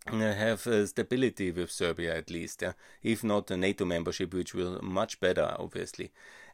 uh, 0.07 0.35
have 0.35 0.67
uh, 0.67 0.87
stability 0.87 1.51
with 1.51 1.71
Serbia 1.71 2.17
at 2.17 2.31
least, 2.31 2.63
yeah? 2.63 2.73
if 3.03 3.23
not 3.23 3.51
a 3.51 3.57
NATO 3.57 3.85
membership, 3.85 4.35
which 4.35 4.55
will 4.55 4.81
much 4.83 5.21
better, 5.21 5.55
obviously. 5.59 6.11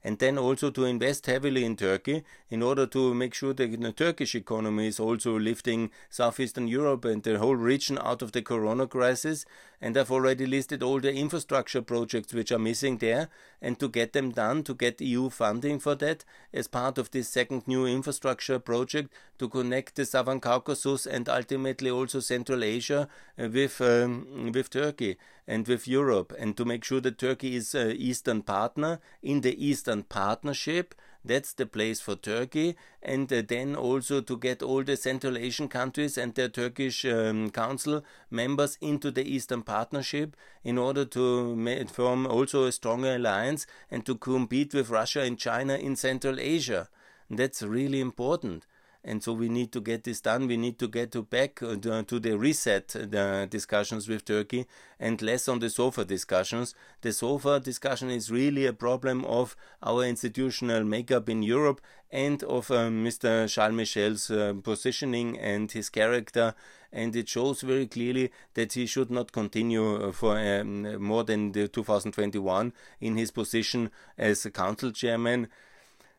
And 0.07 0.21
then 0.21 0.39
also 0.39 0.71
to 0.71 0.85
invest 0.85 1.27
heavily 1.27 1.65
in 1.65 1.75
Turkey 1.75 2.23
in 2.49 2.63
order 2.63 2.87
to 2.87 3.13
make 3.13 3.35
sure 3.35 3.53
that 3.53 3.81
the 3.81 3.91
Turkish 3.91 4.37
economy 4.37 4.87
is 4.87 5.01
also 5.01 5.37
lifting 5.37 5.91
Southeastern 6.11 6.69
Europe 6.69 7.05
and 7.05 7.25
the 7.25 7.41
whole 7.41 7.57
region 7.57 7.99
out 8.01 8.23
of 8.23 8.31
the 8.31 8.41
corona 8.41 8.87
crisis. 8.87 9.45
And 9.81 9.97
I've 9.97 10.13
already 10.13 10.47
listed 10.47 10.85
all 10.85 11.01
the 11.01 11.13
infrastructure 11.13 11.83
projects 11.83 12.33
which 12.33 12.53
are 12.53 12.59
missing 12.61 12.99
there. 12.99 13.31
And 13.61 13.81
to 13.81 13.89
get 13.89 14.13
them 14.13 14.31
done, 14.31 14.63
to 14.63 14.75
get 14.75 15.01
EU 15.01 15.29
funding 15.29 15.81
for 15.81 15.97
that 15.97 16.25
as 16.55 16.69
part 16.69 16.99
of 16.99 17.11
this 17.11 17.29
second 17.29 17.67
new 17.67 17.85
infrastructure 17.85 18.61
project 18.61 19.13
to 19.39 19.49
connect 19.49 19.97
the 19.97 20.05
Southern 20.05 20.39
Caucasus 20.39 21.07
and 21.07 21.29
ultimately 21.29 21.91
also 21.91 22.21
Central 22.21 22.63
Asia 22.63 23.09
with 23.37 23.81
um, 23.81 24.53
with 24.55 24.71
Turkey 24.71 25.17
and 25.47 25.67
with 25.69 25.87
Europe, 25.87 26.33
and 26.39 26.57
to 26.57 26.65
make 26.65 26.85
sure 26.85 27.01
that 27.01 27.19
Turkey 27.19 27.55
is 27.55 27.75
an 27.75 27.93
Eastern 27.93 28.43
partner 28.43 28.99
in 29.23 29.43
the 29.43 29.65
Eastern 29.65 29.96
Partnership. 30.03 30.95
That's 31.25 31.53
the 31.55 31.67
place 31.67 32.01
for 32.01 32.15
Turkey, 32.15 32.77
and 33.03 33.33
uh, 33.33 33.43
then 33.47 33.75
also 33.75 34.21
to 34.21 34.37
get 34.37 34.63
all 34.63 34.85
the 34.85 34.97
Central 34.97 35.37
Asian 35.37 35.67
countries 35.67 36.17
and 36.17 36.33
their 36.35 36.49
Turkish 36.49 37.05
um, 37.05 37.51
Council 37.51 38.05
members 38.31 38.79
into 38.81 39.11
the 39.11 39.25
Eastern 39.25 39.63
Partnership 39.63 40.37
in 40.63 40.79
order 40.79 41.05
to 41.05 41.87
form 41.87 42.27
also 42.27 42.65
a 42.65 42.73
stronger 42.73 43.17
alliance 43.17 43.67
and 43.91 44.07
to 44.07 44.15
compete 44.15 44.73
with 44.73 44.89
Russia 44.89 45.23
and 45.23 45.37
China 45.37 45.75
in 45.75 45.97
Central 45.97 46.39
Asia. 46.39 46.89
That's 47.29 47.61
really 47.61 48.01
important 48.01 48.65
and 49.07 49.23
so 49.23 49.33
we 49.33 49.49
need 49.49 49.71
to 49.71 49.81
get 49.81 50.03
this 50.03 50.21
done. 50.21 50.49
We 50.49 50.57
need 50.57 50.81
to 50.81 50.89
get 50.89 51.13
to 51.13 51.23
back 51.23 51.63
uh, 51.63 51.77
to 51.77 52.19
the 52.19 52.37
reset 52.37 52.89
the 52.89 53.47
discussions 53.49 54.09
with 54.09 54.25
Turkey 54.25 54.67
and 54.99 55.23
less 55.23 55.47
on 55.47 55.61
the 55.61 55.71
SOFA 55.71 56.05
discussions. 56.05 56.75
The 57.03 57.13
SOFA 57.13 57.61
discussion 57.61 58.11
is 58.11 58.33
really 58.33 58.67
a 58.67 58.73
problem 58.73 59.25
of 59.25 59.57
our 59.81 60.03
institutional 60.03 60.83
makeup 60.83 61.29
in 61.29 61.45
Europe 61.45 61.81
and 62.11 62.43
of 62.43 62.69
um, 62.73 63.05
Mr. 63.05 63.49
Charles 63.49 63.75
Michel's 63.75 64.29
uh, 64.29 64.55
positioning 64.61 65.39
and 65.39 65.71
his 65.71 65.89
character. 65.89 66.55
And 66.93 67.15
it 67.15 67.29
shows 67.29 67.61
very 67.61 67.87
clearly 67.87 68.33
that 68.55 68.73
he 68.73 68.87
should 68.87 69.11
not 69.11 69.31
continue 69.31 70.11
for 70.13 70.37
um, 70.37 71.01
more 71.01 71.23
than 71.23 71.53
the 71.53 71.69
2021 71.69 72.73
in 73.01 73.17
his 73.17 73.31
position 73.31 73.91
as 74.19 74.45
a 74.45 74.51
council 74.51 74.91
chairman. 74.91 75.49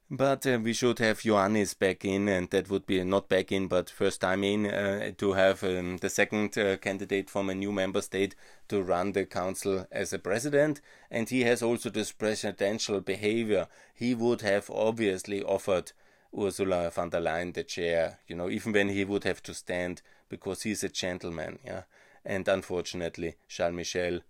But 0.10 0.48
uh, 0.48 0.58
we 0.63 0.72
should 0.72 1.00
have 1.00 1.20
Iohannis 1.20 1.78
back 1.78 2.06
in, 2.06 2.30
and 2.30 2.50
that 2.52 2.70
would 2.70 2.86
be 2.86 3.04
not 3.04 3.28
back 3.28 3.52
in, 3.52 3.67
but 3.67 3.89
first 3.89 4.22
time 4.22 4.41
in 4.41 4.65
uh, 4.65 5.12
to 5.17 5.34
have 5.34 5.62
um, 5.65 5.98
the 5.98 6.10
second 6.10 6.58
uh, 6.58 6.78
candidate 6.78 7.30
from 7.30 7.50
a 7.50 7.56
new 7.56 7.74
member 7.74 8.02
state 8.02 8.34
to 8.70 8.82
run 8.82 9.12
the 9.12 9.26
council 9.26 9.86
as 9.91 10.13
a 10.13 10.20
president. 10.20 10.80
And 11.12 11.30
he 11.30 11.41
has 11.41 11.62
also 11.62 11.89
this 11.89 12.13
presidential 12.13 13.02
behavior. 13.02 13.67
He 13.93 14.15
would 14.15 14.41
have 14.41 14.70
obviously 14.70 15.43
offered 15.43 15.91
Ursula 16.38 16.89
von 16.89 17.10
der 17.10 17.20
Leyen 17.20 17.54
the 17.54 17.65
chair, 17.65 18.20
you 18.28 18.36
know, 18.38 18.50
even 18.50 18.72
when 18.72 18.88
he 18.88 19.04
would 19.04 19.26
have 19.26 19.43
to 19.43 19.54
stand 19.54 20.02
because 20.30 20.62
he's 20.62 20.86
a 20.86 20.89
gentleman, 20.89 21.60
yeah. 21.65 21.84
And 22.24 22.48
unfortunately, 22.48 23.36
Charles 23.50 23.76
Michel 23.76 24.22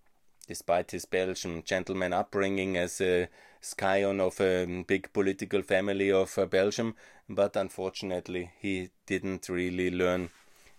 despite 0.47 0.91
his 0.91 1.05
Belgian 1.05 1.63
gentleman 1.63 2.13
upbringing 2.13 2.77
as 2.77 3.01
a 3.01 3.27
scion 3.61 4.21
of 4.21 4.39
a 4.39 4.83
big 4.87 5.11
political 5.13 5.61
family 5.61 6.11
of 6.11 6.37
uh, 6.37 6.45
Belgium, 6.45 6.95
but 7.29 7.55
unfortunately 7.55 8.51
he 8.59 8.89
didn't 9.05 9.49
really 9.49 9.91
learn 9.91 10.29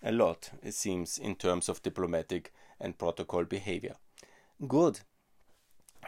a 0.03 0.13
lot, 0.13 0.51
it 0.63 0.75
seems, 0.75 1.19
in 1.19 1.35
terms 1.35 1.69
of 1.69 1.83
diplomatic 1.83 2.53
and 2.81 2.99
protocol 2.99 3.45
behavior. 3.45 3.97
Good. 4.67 5.01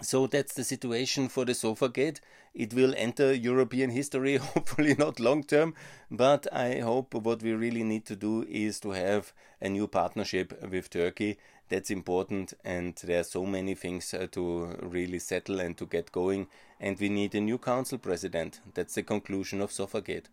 So 0.03 0.27
that's 0.27 0.55
the 0.55 0.65
situation 0.65 1.29
for 1.29 1.45
the 1.45 1.53
Sofagate. 1.53 2.21
It 2.55 2.73
will 2.73 2.95
enter 2.97 3.35
European 3.35 3.91
history, 3.91 4.37
hopefully 4.55 4.95
not 4.99 5.21
long 5.21 5.43
term, 5.45 5.75
but 6.11 6.47
I 6.53 6.81
hope 6.81 7.15
what 7.15 7.43
we 7.43 7.53
really 7.53 7.85
need 7.85 8.07
to 8.07 8.17
do 8.17 8.45
is 8.49 8.81
to 8.81 8.91
have 8.91 9.33
a 9.61 9.69
new 9.69 9.87
partnership 9.87 10.59
with 10.71 10.91
Turkey 10.91 11.39
that's 11.71 11.91
important 11.91 12.53
and 12.65 12.97
there 13.05 13.21
are 13.21 13.25
so 13.25 13.47
many 13.47 13.75
things 13.75 14.13
uh, 14.13 14.27
to 14.33 14.77
really 14.83 15.19
settle 15.19 15.61
and 15.61 15.79
to 15.79 15.87
get 15.87 16.13
going 16.13 16.49
and 16.79 16.99
we 17.01 17.09
need 17.09 17.35
a 17.35 17.41
new 17.41 17.57
council 17.59 17.97
president. 17.97 18.61
That's 18.75 18.95
the 18.95 19.03
conclusion 19.03 19.63
of 19.63 19.71
sofagate. 19.71 20.27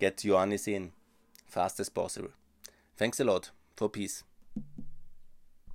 Get 0.00 0.16
Iohannis 0.16 0.66
in 0.66 0.92
fast 1.46 1.78
as 1.78 1.88
possible. 1.90 2.30
Thanks 2.96 3.20
a 3.20 3.24
lot. 3.24 3.50
For 3.76 3.88
peace 3.88 4.24